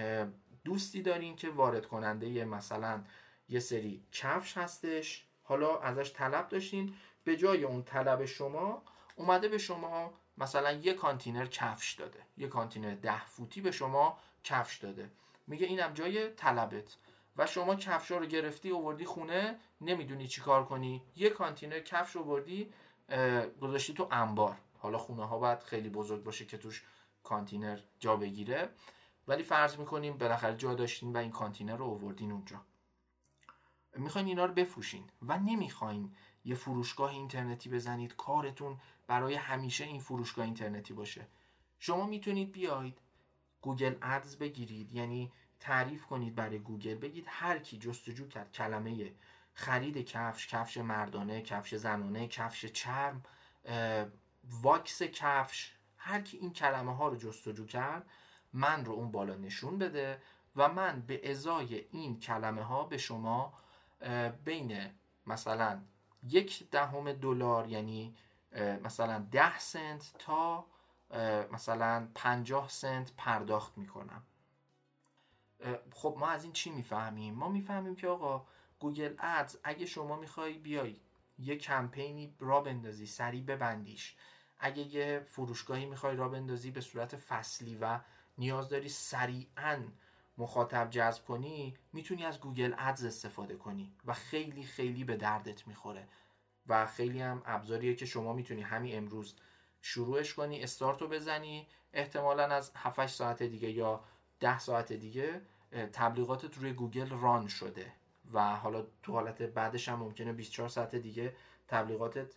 دوستی 0.64 1.02
دارین 1.02 1.36
که 1.36 1.50
وارد 1.50 1.86
کننده 1.86 2.44
مثلا 2.44 3.04
یه 3.48 3.60
سری 3.60 4.02
کفش 4.12 4.58
هستش 4.58 5.24
حالا 5.42 5.78
ازش 5.78 6.12
طلب 6.12 6.48
داشتین 6.48 6.94
به 7.24 7.36
جای 7.36 7.64
اون 7.64 7.82
طلب 7.82 8.24
شما 8.24 8.82
اومده 9.16 9.48
به 9.48 9.58
شما 9.58 10.12
مثلا 10.38 10.72
یه 10.72 10.92
کانتینر 10.94 11.46
کفش 11.46 11.92
داده 11.92 12.18
یه 12.36 12.48
کانتینر 12.48 12.94
ده 12.94 13.26
فوتی 13.26 13.60
به 13.60 13.70
شما 13.70 14.18
کفش 14.44 14.76
داده. 14.78 15.10
میگه 15.46 15.66
اینم 15.66 15.92
جای 15.92 16.30
طلبت. 16.30 16.96
و 17.36 17.46
شما 17.46 17.74
کفش 17.74 18.10
رو 18.10 18.26
گرفتی 18.26 18.70
بردی 18.70 19.04
خونه 19.04 19.58
نمی‌دونی 19.80 20.26
چی 20.26 20.40
کار 20.40 20.64
کنی. 20.64 21.02
یه 21.16 21.30
کانتینر 21.30 21.80
کفش 21.80 22.16
رو 22.16 22.24
بردی 22.24 22.72
گذاشتی 23.60 23.94
تو 23.94 24.08
انبار. 24.10 24.56
حالا 24.78 24.98
خونه 24.98 25.26
ها 25.26 25.38
باید 25.38 25.60
خیلی 25.60 25.88
بزرگ 25.88 26.22
باشه 26.22 26.44
که 26.44 26.58
توش 26.58 26.84
کانتینر 27.22 27.80
جا 27.98 28.16
بگیره. 28.16 28.68
ولی 29.28 29.42
فرض 29.42 29.78
می‌کنیم 29.78 30.18
بالاخره 30.18 30.56
جا 30.56 30.74
داشتین 30.74 31.12
و 31.12 31.16
این 31.16 31.30
کانتینر 31.30 31.76
رو 31.76 31.84
آوردین 31.84 32.32
اونجا. 32.32 32.60
می‌خواین 33.96 34.26
اینا 34.26 34.44
رو 34.44 34.54
بفروشین 34.54 35.04
و 35.22 35.38
نمی‌خواین 35.38 36.14
یه 36.44 36.54
فروشگاه 36.54 37.10
اینترنتی 37.10 37.68
بزنید. 37.68 38.16
کارتون 38.16 38.80
برای 39.06 39.34
همیشه 39.34 39.84
این 39.84 40.00
فروشگاه 40.00 40.44
اینترنتی 40.44 40.94
باشه. 40.94 41.26
شما 41.78 42.06
می‌تونید 42.06 42.52
بیاید 42.52 42.98
Google 43.60 43.94
Ads 44.02 44.36
بگیرید. 44.38 44.92
یعنی 44.92 45.32
تعریف 45.64 46.06
کنید 46.06 46.34
برای 46.34 46.58
گوگل 46.58 46.94
بگید 46.94 47.24
هر 47.28 47.58
کی 47.58 47.78
جستجو 47.78 48.28
کرد 48.28 48.52
کلمه 48.52 49.12
خرید 49.54 49.96
کفش 49.96 50.46
کفش 50.46 50.76
مردانه 50.76 51.42
کفش 51.42 51.74
زنانه 51.74 52.28
کفش 52.28 52.66
چرم 52.66 53.22
واکس 54.62 55.02
کفش 55.02 55.74
هر 55.96 56.20
کی 56.20 56.36
این 56.36 56.52
کلمه 56.52 56.96
ها 56.96 57.08
رو 57.08 57.16
جستجو 57.16 57.66
کرد 57.66 58.10
من 58.52 58.84
رو 58.84 58.92
اون 58.92 59.10
بالا 59.10 59.34
نشون 59.34 59.78
بده 59.78 60.22
و 60.56 60.68
من 60.68 61.00
به 61.00 61.30
ازای 61.30 61.84
این 61.90 62.20
کلمه 62.20 62.62
ها 62.62 62.84
به 62.84 62.98
شما 62.98 63.52
بین 64.44 64.90
مثلا 65.26 65.80
یک 66.28 66.70
دهم 66.70 67.12
دلار 67.12 67.68
یعنی 67.68 68.14
مثلا 68.84 69.26
ده 69.30 69.58
سنت 69.58 70.12
تا 70.18 70.66
مثلا 71.52 72.08
پنجاه 72.14 72.68
سنت 72.68 73.12
پرداخت 73.16 73.78
می‌کنم. 73.78 74.22
خب 75.92 76.16
ما 76.18 76.28
از 76.28 76.44
این 76.44 76.52
چی 76.52 76.70
می‌فهمیم؟ 76.70 77.34
ما 77.34 77.48
می‌فهمیم 77.48 77.96
که 77.96 78.08
آقا 78.08 78.46
Google 78.78 79.14
Ads 79.18 79.56
اگه 79.64 79.86
شما 79.86 80.16
می‌خوای 80.16 80.58
بیای 80.58 80.96
یه 81.38 81.56
کمپینی 81.56 82.34
راه 82.38 82.60
بندازی 82.60 83.06
سریع 83.06 83.42
ببندیش 83.42 84.16
اگه 84.58 84.82
یه 84.82 85.20
فروشگاهی 85.26 85.86
می‌خوای 85.86 86.16
راه 86.16 86.28
بندازی 86.28 86.70
به 86.70 86.80
صورت 86.80 87.16
فصلی 87.16 87.76
و 87.80 88.00
نیاز 88.38 88.68
داری 88.68 88.88
سریعا 88.88 89.82
مخاطب 90.38 90.90
جذب 90.90 91.24
کنی 91.24 91.74
می‌تونی 91.92 92.24
از 92.24 92.40
Google 92.40 92.74
Ads 92.78 93.04
استفاده 93.04 93.56
کنی 93.56 93.92
و 94.04 94.12
خیلی 94.12 94.62
خیلی 94.62 95.04
به 95.04 95.16
دردت 95.16 95.66
می‌خوره 95.66 96.08
و 96.66 96.86
خیلی 96.86 97.20
هم 97.20 97.42
ابزاریه 97.46 97.94
که 97.94 98.06
شما 98.06 98.32
می‌تونی 98.32 98.62
همین 98.62 98.96
امروز 98.96 99.34
شروعش 99.82 100.34
کنی 100.34 100.62
استارت 100.62 101.02
رو 101.02 101.08
بزنی 101.08 101.68
احتمالا 101.92 102.44
از 102.44 102.72
7 102.76 103.06
ساعت 103.06 103.42
دیگه 103.42 103.70
یا 103.70 104.04
10 104.40 104.58
ساعت 104.58 104.92
دیگه 104.92 105.42
تبلیغاتت 105.74 106.58
روی 106.58 106.72
گوگل 106.72 107.08
run 107.08 107.48
شده 107.48 107.92
و 108.32 108.56
حالا 108.56 108.86
تو 109.02 109.12
حالت 109.12 109.42
بعدش 109.42 109.88
هم 109.88 109.98
ممکنه 109.98 110.32
24 110.32 110.68
ساعت 110.68 110.94
دیگه 110.94 111.36
تبلیغاتت 111.68 112.34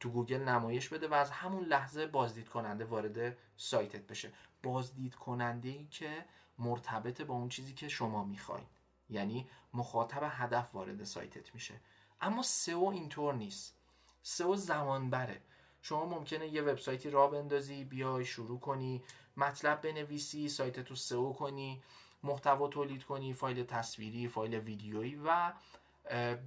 تو 0.00 0.10
گوگل 0.10 0.42
نمایش 0.42 0.88
بده 0.88 1.08
و 1.08 1.14
از 1.14 1.30
همون 1.30 1.64
لحظه 1.64 2.06
بازدید 2.06 2.48
کننده 2.48 2.84
وارد 2.84 3.36
سایتت 3.56 4.06
بشه. 4.06 4.32
بازدید 4.62 5.14
کننده 5.14 5.68
ای 5.68 5.86
که 5.90 6.24
مرتبط 6.58 7.22
با 7.22 7.34
اون 7.34 7.48
چیزی 7.48 7.74
که 7.74 7.88
شما 7.88 8.24
می‌خواین. 8.24 8.66
یعنی 9.10 9.48
مخاطب 9.74 10.28
هدف 10.30 10.74
وارد 10.74 11.04
سایتت 11.04 11.54
میشه. 11.54 11.74
اما 12.20 12.42
سئو 12.42 12.84
اینطور 12.84 13.34
نیست. 13.34 13.76
سئو 14.22 14.56
زمان 14.56 15.10
بره 15.10 15.40
شما 15.82 16.06
ممکنه 16.06 16.48
یه 16.48 16.62
وبسایتی 16.62 17.10
راه 17.10 17.26
بندازی 17.26 17.84
بیای 17.84 18.24
شروع 18.24 18.60
کنی 18.60 19.02
مطلب 19.36 19.80
بنویسی 19.80 20.48
سایت 20.48 20.80
تو 20.80 20.94
سئو 20.94 21.32
کنی. 21.32 21.82
محتوا 22.22 22.68
تولید 22.68 23.04
کنی 23.04 23.34
فایل 23.34 23.64
تصویری 23.64 24.28
فایل 24.28 24.54
ویدیویی 24.54 25.20
و 25.24 25.52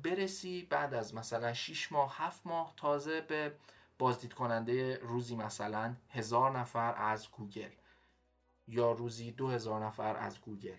برسی 0.03 0.67
بعد 0.69 0.93
از 0.93 1.15
مثلا 1.15 1.53
6 1.53 1.91
ماه 1.91 2.15
7 2.17 2.47
ماه 2.47 2.73
تازه 2.77 3.21
به 3.21 3.55
بازدید 3.99 4.33
کننده 4.33 4.97
روزی 4.97 5.35
مثلا 5.35 5.95
هزار 6.09 6.59
نفر 6.59 6.95
از 6.95 7.31
گوگل 7.31 7.69
یا 8.67 8.91
روزی 8.91 9.31
دو 9.31 9.49
هزار 9.49 9.85
نفر 9.85 10.17
از 10.17 10.41
گوگل. 10.41 10.77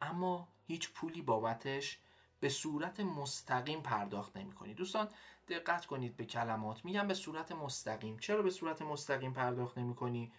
اما 0.00 0.48
هیچ 0.66 0.92
پولی 0.92 1.22
بابتش 1.22 1.98
به 2.40 2.48
صورت 2.48 3.00
مستقیم 3.00 3.80
پرداخت 3.80 4.36
نمی 4.36 4.52
کنید 4.52 4.76
دوستان 4.76 5.08
دقت 5.48 5.86
کنید 5.86 6.16
به 6.16 6.24
کلمات. 6.24 6.84
میگم 6.84 7.08
به 7.08 7.14
صورت 7.14 7.52
مستقیم. 7.52 8.18
چرا 8.18 8.42
به 8.42 8.50
صورت 8.50 8.82
مستقیم 8.82 9.32
پرداخت 9.32 9.78
نمی 9.78 9.94
کنی 9.94 10.32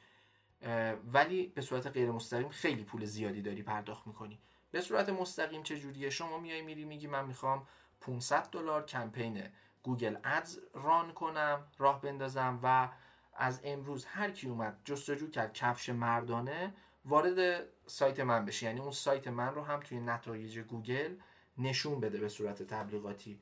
ولی 1.14 1.48
به 1.48 1.62
صورت 1.62 1.88
غیر 1.88 2.12
مستقیم 2.12 2.50
خیلی 2.50 2.84
پول 2.84 3.06
زیادی 3.06 3.42
داری 3.42 3.64
پرداخت 3.64 4.08
می‌کنی. 4.08 4.40
به 4.72 4.82
صورت 4.82 5.10
مستقیم 5.10 5.64
چه 5.64 5.80
جوریه؟ 5.80 6.10
شما 6.10 6.38
میای 6.38 6.62
میری 6.62 6.86
میگی 6.86 7.08
من 7.08 7.26
می‌خوام 7.26 7.68
500 8.02 8.50
دلار 8.50 8.86
کمپین 8.86 9.44
Google 9.84 10.18
Ads 10.24 10.60
run 10.74 11.12
کنم 11.12 11.68
راه 11.78 12.02
بندازم 12.02 12.60
و 12.64 12.90
از 13.34 13.62
امروز 13.64 14.06
هر 14.06 14.32
کی 14.32 14.48
اومد 14.48 14.82
جستجو 14.86 15.30
کرد 15.30 15.54
کفش 15.54 15.90
مردانه 15.90 16.74
وارد 17.06 17.64
سایت 17.86 18.20
من 18.20 18.46
بشه 18.46 18.66
یعنی 18.66 18.80
اون 18.80 18.92
سایت 18.92 19.28
من 19.28 19.56
رو 19.56 19.64
هم 19.64 19.80
توی 19.80 20.00
نتایج 20.00 20.60
گوگل 20.60 21.16
نشون 21.58 22.00
بده 22.00 22.20
به 22.20 22.30
صورت 22.30 22.64
تبلیغاتی. 22.64 23.40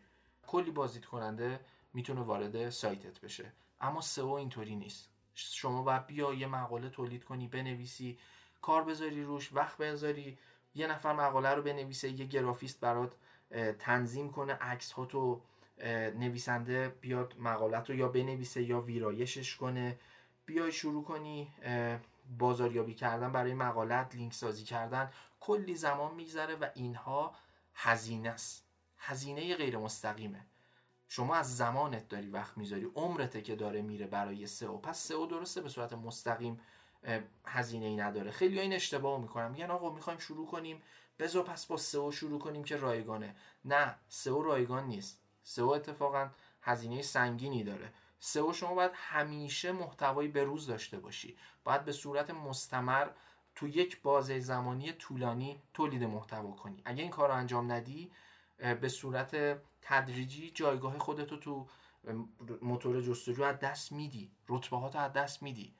کلی 0.47 0.71
بازدید 0.71 1.05
کننده 1.05 1.59
می‌تونه 1.93 2.21
وارد 2.21 2.69
سایتت 2.69 3.21
بشه. 3.21 3.53
اما 3.81 4.01
سئو 4.01 4.31
اینطوری 4.31 4.75
نیست. 4.75 5.10
شما 5.33 5.83
باید 5.83 6.07
بیا 6.07 6.33
یه 6.33 6.47
مقاله 6.47 6.89
تولید 6.89 7.23
کنی 7.23 7.47
بنویسی 7.47 8.19
کار 8.61 8.83
بذاری 8.83 9.23
روش 9.23 9.53
وقت 9.53 9.77
بذاری 9.77 10.37
یه 10.75 10.87
نفر 10.87 11.13
مقاله 11.13 11.49
رو 11.49 11.61
بنویسه 11.61 12.09
یه 12.09 12.25
گرافیست 12.25 12.79
برات 12.79 13.15
تنظیم 13.79 14.31
کنه 14.31 14.53
عکس 14.53 14.91
ها 14.91 15.05
تو 15.05 15.41
نویسنده 16.15 16.89
بیاد 17.01 17.35
مقالت 17.39 17.89
رو 17.89 17.95
یا 17.95 18.07
بنویسه 18.07 18.63
یا 18.63 18.81
ویرایشش 18.81 19.55
کنه. 19.55 19.99
بیای 20.45 20.71
شروع 20.71 21.03
کنی 21.03 21.51
بازاریابی 22.37 22.93
کردن 22.93 23.31
برای 23.31 23.53
مقالت 23.53 24.15
لینک 24.15 24.33
سازی 24.33 24.63
کردن 24.63 25.11
کلی 25.39 25.75
زمان 25.75 26.15
میگذره 26.15 26.55
و 26.55 26.69
اینها 26.75 27.35
هزینه 27.73 28.29
است. 28.29 28.65
هزینه 28.97 29.55
غیر 29.55 29.77
مستقیمه. 29.77 30.45
شما 31.13 31.35
از 31.35 31.57
زمانت 31.57 32.09
داری 32.09 32.29
وقت 32.29 32.57
می‌ذاری 32.57 32.91
عمرته 32.95 33.41
که 33.41 33.55
داره 33.55 33.81
میره 33.81 34.07
برای 34.07 34.47
سئو. 34.47 34.77
پس 34.77 34.99
سئو 34.99 35.25
درسته 35.25 35.61
به 35.61 35.69
صورت 35.69 35.93
مستقیم 35.93 36.59
هزینه 37.45 37.85
ای 37.85 37.95
نداره. 37.95 38.31
خیلی 38.31 38.59
این 38.59 38.73
اشتباه 38.73 39.21
می‌کنم 39.21 39.51
میگن 39.51 39.71
آقا 39.71 39.89
می‌خوایم 39.89 40.19
شروع 40.19 40.47
کنیم. 40.47 40.81
بذار 41.19 41.43
پس 41.43 41.65
با 41.65 41.77
سئو 41.77 42.11
شروع 42.11 42.39
کنیم 42.39 42.63
که 42.63 42.77
رایگانه. 42.77 43.35
نه 43.65 43.95
سئو 44.09 44.41
رایگان 44.41 44.87
نیست. 44.87 45.19
سئو 45.43 45.69
اتفاقا 45.69 46.29
هزینه 46.61 47.01
سنگینی 47.01 47.63
داره. 47.63 47.93
سئو 48.19 48.53
شما 48.53 48.73
باید 48.73 48.91
همیشه 48.93 49.71
محتوایی 49.71 50.29
به 50.29 50.43
روز 50.43 50.67
داشته 50.67 50.99
باشی. 50.99 51.37
باید 51.63 51.85
به 51.85 51.91
صورت 51.91 52.29
مستمر 52.29 53.07
تو 53.55 53.67
یک 53.67 54.01
بازه 54.01 54.39
زمانی 54.39 54.91
طولانی 54.93 55.61
تولید 55.73 56.03
محتوا 56.03 56.51
کنی. 56.51 56.81
اگه 56.85 57.01
این 57.01 57.11
کار 57.11 57.29
رو 57.29 57.35
انجام 57.35 57.71
ندی 57.71 58.11
به 58.61 58.89
صورت 58.89 59.61
تدریجی 59.81 60.51
جایگاه 60.51 60.97
خودتو 60.97 61.37
تو 61.37 61.67
موتور 62.61 63.01
جستجو 63.01 63.43
از 63.43 63.59
دست 63.59 63.91
میدی. 63.91 64.31
رتبه 64.49 64.77
ها 64.77 64.87
از 64.87 65.13
دست 65.13 65.43
میدی. 65.43 65.73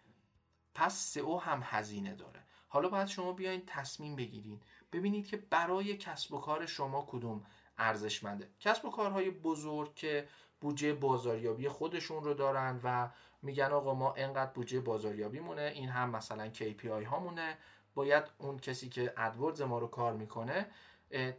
پس 0.76 0.94
سئو 0.94 1.38
هم 1.38 1.62
هزینه 1.64 2.16
داره. 2.16 2.44
حالا 2.68 2.90
باید 2.90 3.08
شما 3.08 3.34
بیاین 3.34 3.64
تصمیم 3.68 4.16
بگیرین. 4.16 4.60
ببینید 4.94 5.28
که 5.28 5.38
برای 5.38 5.98
کسب 5.98 6.34
و 6.34 6.40
کار 6.40 6.66
شما 6.66 7.06
کدوم 7.10 7.46
ارزشمنده. 7.78 8.50
کسب 8.60 8.86
و 8.86 8.90
کارهای 8.90 9.30
بزرگ 9.30 9.96
که 9.96 10.28
بودجه 10.62 10.94
بازاریابی 10.94 11.68
خودشون 11.68 12.24
رو 12.24 12.34
دارن 12.34 12.80
و 12.84 13.10
میگن 13.42 13.72
آقا 13.72 13.94
ما 13.94 14.14
انقدر 14.14 14.52
بودجه 14.52 14.80
بازاریابی 14.80 15.40
مونه 15.40 15.72
این 15.76 15.90
هم 15.90 16.10
مثلا 16.10 16.52
KPI 16.54 17.06
هامونه. 17.06 17.58
باید 17.96 18.24
اون 18.38 18.60
کسی 18.60 18.90
که 18.90 19.14
ادوردز 19.18 19.62
ما 19.62 19.80
رو 19.80 19.88
کار 19.88 20.14
می‌کنه 20.14 20.68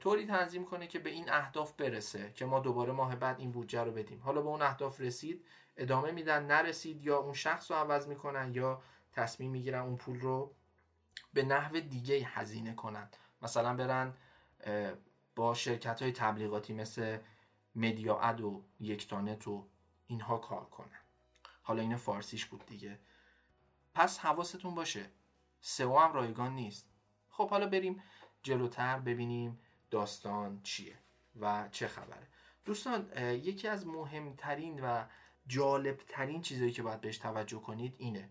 طوری 0.01 0.27
تنظیم 0.27 0.65
کنه 0.65 0.87
که 0.87 0.99
به 0.99 1.11
این 1.11 1.31
اهداف 1.31 1.73
برسه 1.73 2.33
که 2.35 2.45
ما 2.45 2.61
دوباره 2.61 2.93
ماه 2.93 3.17
بعد 3.17 3.41
این 3.41 3.51
بودجه 3.51 3.85
رو 3.85 3.93
بدیم. 3.93 4.21
حالا 4.21 4.43
به 4.43 4.49
اون 4.49 4.63
اهداف 4.63 5.01
رسید 5.01 5.47
ادامه 5.77 6.11
میدن 6.11 6.47
نرسید 6.47 7.07
یا 7.07 7.19
اون 7.19 7.35
شخص 7.35 7.71
رو 7.71 7.77
عوض 7.77 8.07
می‌کنن 8.07 8.55
یا 8.55 8.83
تصمیم 9.13 9.51
می‌گیرن 9.51 9.81
اون 9.81 9.97
پول 9.97 10.21
رو 10.21 10.55
به 11.33 11.43
نحو 11.43 11.81
دیگه 11.81 12.17
هزینه 12.25 12.75
کنن. 12.75 13.09
مثلا 13.43 13.77
برن 13.77 14.15
با 15.37 15.55
شرکت 15.55 16.03
های 16.03 16.13
تبلیغاتی 16.13 16.73
مثل 16.73 17.19
مدیا 17.75 18.19
اد 18.21 18.41
و 18.41 18.65
یکتانت 18.81 19.49
و 19.49 19.67
اینها 20.07 20.39
کار 20.39 20.65
کنن. 20.65 21.01
حالا 21.63 21.83
این 21.83 21.97
فارسیش 21.97 22.47
بود 22.47 22.67
دیگه. 22.67 22.99
پس 23.95 24.19
حواستون 24.19 24.75
باشه 24.75 25.07
سئو 25.61 25.99
هم 25.99 26.13
رایگان 26.13 26.55
نیست. 26.55 26.87
خب 27.29 27.51
حالا 27.51 27.67
بریم 27.67 28.03
جلوتر 28.43 28.99
ببینیم 28.99 29.59
داستان 29.91 30.61
چیه 30.63 30.99
و 31.41 31.69
چه 31.73 31.89
خبره. 31.89 32.27
دوستان 32.65 33.09
یکی 33.19 33.69
از 33.69 33.87
مهمترین 33.87 34.81
و 34.81 35.05
جالبترین 35.47 36.43
چیزهایی 36.43 36.73
که 36.73 36.83
باید 36.83 37.01
بهش 37.01 37.19
توجه 37.19 37.59
کنید 37.61 37.95
اینه. 37.99 38.29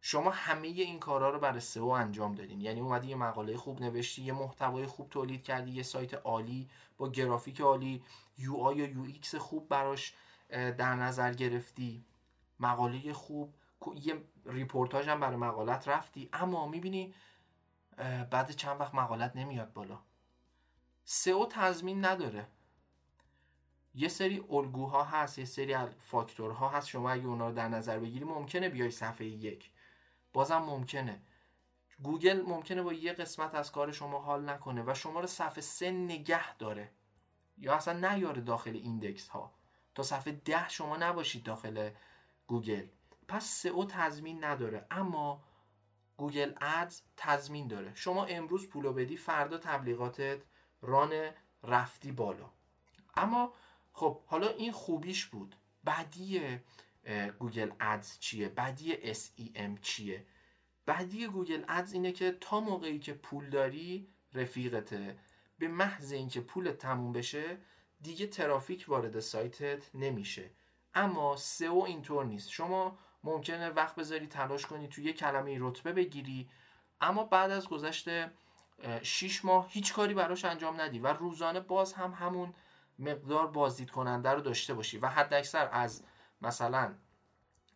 شما 0.00 0.30
همه 0.30 0.68
این 0.68 0.98
کارها 0.98 1.30
رو 1.30 1.38
برای 1.38 1.60
سئو 1.60 1.88
انجام 1.88 2.34
دادین. 2.34 2.60
یعنی 2.60 2.80
اومدی 2.80 3.08
یه 3.08 3.16
مقاله 3.16 3.56
خوب 3.56 3.80
نوشتی 3.80 4.22
یه 4.22 4.32
محتوای 4.32 4.86
خوب 4.86 5.10
تولید 5.10 5.42
کردی 5.42 5.70
یه 5.70 5.82
سایت 5.82 6.14
عالی 6.14 6.68
با 6.98 7.08
گرافیک 7.08 7.60
عالی 7.60 8.04
UI 8.38 8.76
یا 8.76 8.86
UX 8.86 9.34
خوب 9.34 9.68
براش 9.68 10.14
در 10.48 10.94
نظر 10.94 11.34
گرفتی 11.34 12.04
مقاله 12.60 13.12
خوب 13.12 13.54
یه 14.02 14.24
رپورتاژ 14.46 15.08
هم 15.08 15.20
برای 15.20 15.36
مقالت 15.36 15.88
رفتی. 15.88 16.28
اما 16.32 16.68
می‌بینی 16.68 17.14
بعد 18.30 18.50
چند 18.50 18.80
وقت 18.80 18.94
مقالت 18.94 19.36
نمیاد 19.36 19.72
بالا. 19.72 19.98
سئو 21.04 21.46
تضمین 21.50 22.04
نداره. 22.04 22.46
یه 23.94 24.08
سری 24.08 24.44
الگوها 24.50 25.04
هست 25.04 25.38
یه 25.38 25.44
سری 25.44 25.76
فاکتورها 25.86 26.68
هست. 26.68 26.88
شما 26.88 27.10
اگه 27.10 27.26
اونا 27.26 27.48
رو 27.48 27.54
در 27.54 27.68
نظر 27.68 27.98
بگیری 27.98 28.24
ممکنه 28.24 28.68
بیای 28.68 28.90
صفحه 28.90 29.26
یک. 29.26 29.70
بازم 30.32 30.58
ممکنه. 30.58 31.22
گوگل 32.02 32.42
ممکنه 32.42 32.82
با 32.82 32.92
یه 32.92 33.12
قسمت 33.12 33.54
از 33.54 33.72
کار 33.72 33.92
شما 33.92 34.20
حال 34.20 34.48
نکنه 34.48 34.82
و 34.86 34.94
شما 34.94 35.20
رو 35.20 35.26
صفحه 35.26 35.60
سه 35.60 35.90
نگه 35.90 36.56
داره. 36.56 36.90
یا 37.58 37.74
اصلا 37.74 38.12
نیاره 38.12 38.40
داخل 38.40 38.76
index 38.76 39.28
ها 39.28 39.52
تا 39.94 40.02
صفحه 40.02 40.32
ده 40.32 40.68
شما 40.68 40.96
نباشید 40.96 41.42
داخل 41.42 41.90
گوگل. 42.46 42.86
پس 43.28 43.44
سئو 43.44 43.84
تضمین 43.84 44.44
نداره. 44.44 44.86
اما 44.90 45.44
Google 46.20 46.52
Ads 46.60 47.02
تضمین 47.16 47.68
داره. 47.68 47.92
شما 47.94 48.24
امروز 48.24 48.68
پولو 48.68 48.92
بدی 48.92 49.16
فردا 49.16 49.58
تبلیغاتت 49.58 50.40
run 50.82 51.30
رفتی 51.62 52.12
بالا. 52.12 52.50
اما 53.16 53.52
خب 53.92 54.20
حالا 54.26 54.48
این 54.48 54.72
خوبیش 54.72 55.26
بود. 55.26 55.56
بعدی 55.84 56.58
Google 57.38 57.70
Ads 57.80 58.18
چیه؟ 58.18 58.48
بعدی 58.48 59.14
SEM 59.14 59.80
چیه؟ 59.82 60.26
بعدی 60.86 61.26
Google 61.26 61.64
Ads 61.68 61.92
اینه 61.92 62.12
که 62.12 62.36
تا 62.40 62.60
موقعی 62.60 62.98
که 62.98 63.12
پول 63.12 63.50
داری 63.50 64.08
رفیقته. 64.34 65.18
به 65.58 65.68
محض 65.68 66.12
اینکه 66.12 66.40
پول 66.40 66.72
تموم 66.72 67.12
بشه 67.12 67.58
دیگه 68.00 68.26
ترافیک 68.26 68.84
وارد 68.88 69.20
سایتت 69.20 69.94
نمیشه. 69.94 70.50
اما 70.94 71.36
سئو 71.36 71.82
اینطور 71.86 72.24
نیست. 72.24 72.50
شما 72.50 72.98
ممکنه 73.24 73.70
وقت 73.70 73.94
بذاری 73.94 74.26
تلاش 74.26 74.66
کنی 74.66 74.88
توی 74.88 75.04
یه 75.04 75.12
کلمه 75.12 75.56
رتبه 75.60 75.92
بگیری. 75.92 76.48
اما 77.00 77.24
بعد 77.24 77.50
از 77.50 77.68
گذشت 77.68 78.08
6 79.02 79.44
ماه 79.44 79.66
هیچ 79.70 79.94
کاری 79.94 80.14
براش 80.14 80.44
انجام 80.44 80.80
ندی 80.80 80.98
و 80.98 81.06
روزانه 81.06 81.60
باز 81.60 81.92
هم 81.92 82.12
همون 82.12 82.54
مقدار 82.98 83.46
بازدید 83.46 83.90
کننده 83.90 84.30
رو 84.30 84.40
داشته 84.40 84.74
باشی 84.74 84.98
و 84.98 85.06
حد 85.06 85.34
اکثر 85.34 85.68
از 85.72 86.02
مثلا 86.42 86.94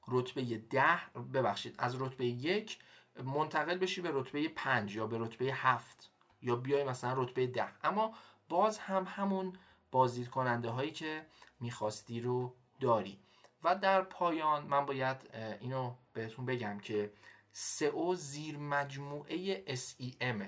رتبه 0.09 0.42
ده 0.59 0.98
ببخشید 1.35 1.74
از 1.78 2.02
رتبه 2.02 2.26
یک 2.26 2.78
منتقل 3.24 3.78
بشی 3.78 4.00
به 4.00 4.11
رتبه 4.12 4.48
پنج 4.48 4.96
یا 4.96 5.07
به 5.07 5.18
رتبه 5.18 5.44
هفت 5.44 6.11
یا 6.42 6.57
بیای 6.57 6.85
مثلا 6.85 7.22
رتبه 7.22 7.46
ده. 7.46 7.68
اما 7.85 8.14
باز 8.48 8.78
هم 8.78 9.04
همون 9.09 9.52
بازدید 9.90 10.28
کننده 10.28 10.68
هایی 10.68 10.90
که 10.90 11.26
می‌خواستی 11.61 12.20
رو 12.20 12.54
داری. 12.80 13.24
و 13.64 13.74
در 13.74 14.03
پایان 14.03 14.66
من 14.66 14.87
باید 14.87 15.16
اینو 15.61 15.94
بهتون 16.12 16.46
بگم 16.46 16.79
که 16.79 17.12
سئو 17.53 18.14
زیر 18.14 18.59
مجموعه 18.59 19.64
SEM 19.77 20.42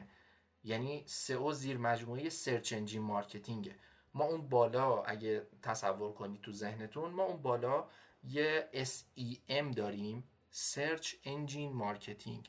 یعنی 0.65 1.05
سئو 1.07 1.53
زیر 1.53 1.79
مجموعه 1.79 2.29
سرچ 2.29 2.73
انجین 2.73 3.03
مارکتینگه 3.03 3.77
ما 4.15 4.25
اون 4.25 4.49
بالا 4.49 5.03
اگه 5.03 5.47
تصور 5.63 6.13
کنید 6.13 6.41
تو 6.41 6.53
ذهنتون 6.53 7.11
ما 7.11 7.23
اون 7.23 7.43
بالا 7.43 7.89
یه 8.25 8.69
SEM 8.75 9.75
داریم 9.77 10.25
Search 10.53 11.07
Engine 11.25 11.73
Marketing 11.83 12.49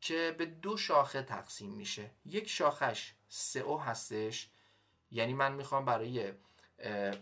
که 0.00 0.34
به 0.38 0.46
دو 0.46 0.76
شاخه 0.76 1.22
تقسیم 1.22 1.70
میشه. 1.70 2.10
یک 2.24 2.48
شاخش 2.48 3.14
سئو 3.28 3.78
هستش 3.78 4.50
یعنی 5.10 5.34
من 5.34 5.52
می‌خوام 5.52 5.84
برای 5.84 6.32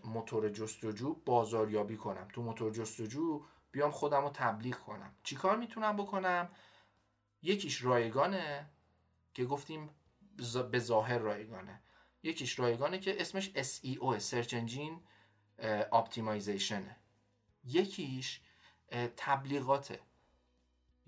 موتور 0.04 0.48
جستجو 0.48 1.14
بازاریابی 1.14 1.96
کنم. 1.96 2.28
تو 2.32 2.42
موتور 2.42 2.72
جستجو 2.72 3.44
بیام 3.72 3.90
خودم 3.90 4.22
رو 4.22 4.30
تبلیغ 4.30 4.76
کنم. 4.76 5.14
چیکار 5.22 5.56
می‌تونم 5.56 5.96
بکنم؟ 5.96 6.50
یکیش 7.42 7.82
رایگانه 7.82 8.70
که 9.34 9.44
گفتیم 9.44 9.90
به 10.70 10.78
ظاهر 10.78 11.18
رایگانه. 11.18 11.82
یکیش 12.22 12.58
رایگانه 12.58 12.98
که 12.98 13.20
اسمش 13.20 13.50
SEO 13.50 14.20
Search 14.20 14.50
Engine 14.50 15.00
Optimization 15.92 16.82
یکیش 17.64 18.40
تبلیغاته. 19.16 20.00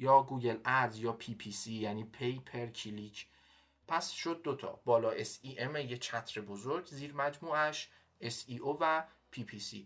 یا 0.00 0.22
Google 0.22 0.58
Ads 0.64 0.98
یا 0.98 1.12
PPC 1.12 1.72
یعنی 1.72 2.04
pay 2.04 2.38
per 2.38 2.66
click 2.66 3.26
پس 3.88 4.10
شد 4.10 4.42
دوتا. 4.42 4.80
بالا 4.84 5.24
SEM 5.24 5.76
یه 5.76 5.96
چتر 5.96 6.40
بزرگ 6.40 6.86
زیر 6.86 7.14
مجموعش 7.14 7.90
SEO 8.22 8.76
و 8.80 9.04
PPC 9.32 9.76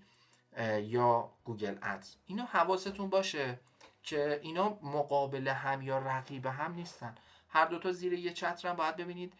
یا 0.82 1.30
Google 1.44 1.78
Ads. 1.82 2.16
اینا 2.26 2.44
حواستون 2.44 3.10
باشه 3.10 3.60
که 4.02 4.40
اینا 4.42 4.78
مقابل 4.82 5.48
هم 5.48 5.82
یا 5.82 5.98
رقیب 5.98 6.46
هم 6.46 6.74
نیستن. 6.74 7.14
هر 7.48 7.66
دوتا 7.66 7.92
زیر 7.92 8.12
یه 8.12 8.32
چترم 8.32 8.76
باید 8.76 8.96
ببینید 8.96 9.32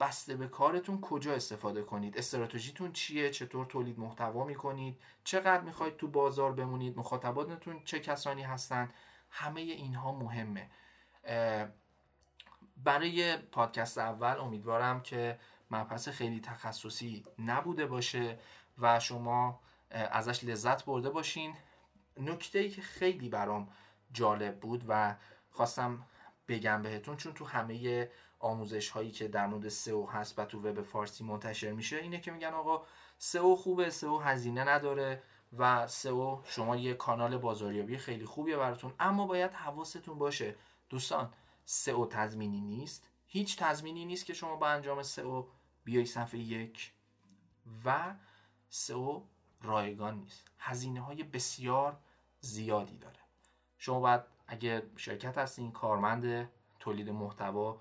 بسته 0.00 0.36
به 0.36 0.48
کارتون 0.48 1.00
کجا 1.00 1.34
استفاده 1.34 1.82
کنید. 1.82 2.18
استراتژیتون 2.18 2.92
چیه؟ 2.92 3.30
چطور 3.30 3.66
تولید 3.66 3.98
محتوا 3.98 4.44
می‌کنید؟ 4.44 5.00
چقدر 5.24 5.60
می‌خواید 5.60 5.96
تو 5.96 6.08
بازار 6.08 6.52
بمونید؟ 6.52 6.98
مخاطباتتون 6.98 7.84
چه 7.84 8.00
کسانی 8.00 8.42
هستن؟ 8.42 8.90
همه 9.30 9.60
اینها 9.60 10.12
مهمه. 10.12 10.70
برای 12.76 13.36
پادکست 13.36 13.98
اول 13.98 14.36
امیدوارم 14.38 15.00
که 15.00 15.38
مبحث 15.72 16.08
خیلی 16.08 16.40
تخصصی 16.40 17.24
نبوده 17.38 17.86
باشه 17.86 18.38
و 18.78 19.00
شما 19.00 19.60
ازش 19.90 20.44
لذت 20.44 20.84
برده 20.84 21.10
باشین. 21.10 21.54
نکته 22.16 22.58
ای 22.58 22.70
که 22.70 22.82
خیلی 22.82 23.28
برام 23.28 23.68
جالب 24.12 24.60
بود 24.60 24.84
و 24.88 25.16
خواستم 25.50 26.06
بگم 26.48 26.82
بهتون 26.82 27.16
چون 27.16 27.32
تو 27.32 27.44
همه 27.44 28.10
آموزش 28.38 28.90
هایی 28.90 29.10
که 29.10 29.28
در 29.28 29.46
مورد 29.46 29.68
سئو 29.68 30.06
هست 30.06 30.38
و 30.38 30.44
تو 30.44 30.60
وب 30.60 30.82
فارسی 30.82 31.24
منتشر 31.24 31.72
میشه 31.72 31.96
اینه 31.96 32.20
که 32.20 32.30
میگن 32.30 32.48
آقا 32.48 32.82
سئو 33.18 33.56
خوبه 33.56 33.90
سئو 33.90 34.18
هزینه 34.18 34.64
نداره 34.64 35.22
و 35.58 35.86
سئو 35.86 36.40
شما 36.44 36.76
یه 36.76 36.94
کانال 36.94 37.38
بازاریابی 37.38 37.98
خیلی 37.98 38.24
خوبیه 38.24 38.56
براتون. 38.56 38.94
اما 39.00 39.26
باید 39.26 39.52
حواستون 39.52 40.18
باشه 40.18 40.54
دوستان 40.88 41.32
سئو 41.64 42.06
تضمینی 42.06 42.60
نیست. 42.60 43.08
هیچ 43.26 43.58
تضمینی 43.58 44.04
نیست 44.04 44.26
که 44.26 44.34
شما 44.34 44.56
با 44.56 44.68
انجام 44.68 45.02
سئو 45.02 45.44
بیای 45.84 46.06
صفحه 46.06 46.40
یک 46.40 46.92
و 47.84 48.14
سئو 48.68 49.22
رایگان 49.62 50.14
نیست. 50.14 50.50
هزینه 50.58 51.00
های 51.00 51.22
بسیار 51.22 51.98
زیادی 52.40 52.98
داره. 52.98 53.20
شما 53.78 54.00
باید 54.00 54.20
اگه 54.46 54.82
شرکت 54.96 55.38
هستین 55.38 55.72
کارمند 55.72 56.50
تولید 56.80 57.10
محتوا 57.10 57.80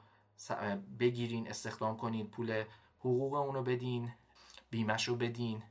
بگیرین 0.99 1.49
استخدام 1.49 1.97
کنین 1.97 2.27
پول 2.27 2.63
حقوق 2.99 3.33
اونو 3.33 3.63
بدین 3.63 4.11
بیمش 4.69 5.07
رو 5.07 5.15
بدین 5.15 5.63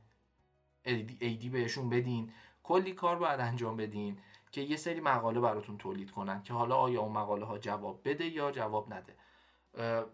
ایدی 1.19 1.49
بهشون 1.49 1.89
بدین. 1.89 2.33
کلی 2.63 2.93
کار 2.93 3.15
باید 3.15 3.39
انجام 3.39 3.77
بدین 3.77 4.19
که 4.51 4.61
یه 4.61 4.77
سری 4.77 4.99
مقاله 4.99 5.39
براتون 5.39 5.77
تولید 5.77 6.11
کنن 6.11 6.43
که 6.43 6.53
حالا 6.53 6.75
آیا 6.75 7.01
اون 7.01 7.11
مقاله 7.11 7.45
ها 7.45 7.57
جواب 7.57 8.01
بده 8.05 8.25
یا 8.25 8.51
جواب 8.51 8.93
نده. 8.93 9.15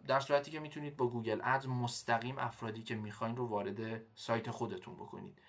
در 0.08 0.20
صورتی 0.20 0.52
که 0.52 0.60
می‌تونید 0.60 0.98
با 0.98 1.08
گوگل 1.08 1.42
ادز 1.44 1.68
مستقیم 1.68 2.38
افرادی 2.38 2.84
که 2.84 2.96
می‌خواین 2.96 3.36
رو 3.36 3.48
وارد 3.48 4.02
سایت 4.16 4.52
خودتون 4.52 4.96
بکنید. 4.96 5.42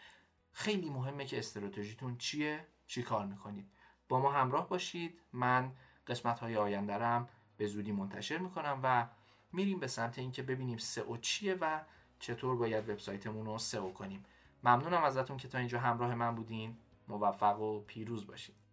خیلی 0.53 0.91
مهمه 0.91 1.25
که 1.25 1.39
استراتژیتون 1.39 2.17
چیه؟ 2.17 2.67
چی 2.87 3.03
کار 3.03 3.27
می‌کنید؟ 3.27 3.71
با 4.09 4.21
ما 4.21 4.33
همراه 4.33 4.69
باشید. 4.69 5.21
من 5.33 5.73
قسمت 6.07 6.39
های 6.39 6.57
آیندرم 6.57 7.29
به 7.57 7.67
زودی 7.67 7.93
منتشر 7.93 8.39
می‌کنم 8.39 8.81
و 8.83 9.07
میریم 9.53 9.81
به 9.81 9.87
سمت 9.87 10.19
اینکه 10.19 10.43
ببینیم 10.43 10.79
سئو 10.79 11.17
چیه 11.17 11.55
و 11.55 11.81
چطور 12.19 12.57
باید 12.57 12.89
وبسایتمون 12.89 13.47
رو 13.47 13.59
سئو 13.59 13.93
کنیم. 13.93 14.25
ممنونم 14.65 15.05
ازتون 15.05 15.37
که 15.37 15.49
تا 15.49 15.59
اینجا 15.59 15.81
همراه 15.81 16.15
من 16.15 16.35
بودین. 16.35 16.77
موفق 17.09 17.61
و 17.61 17.81
پیروز 17.81 18.27
باشید 18.27 18.68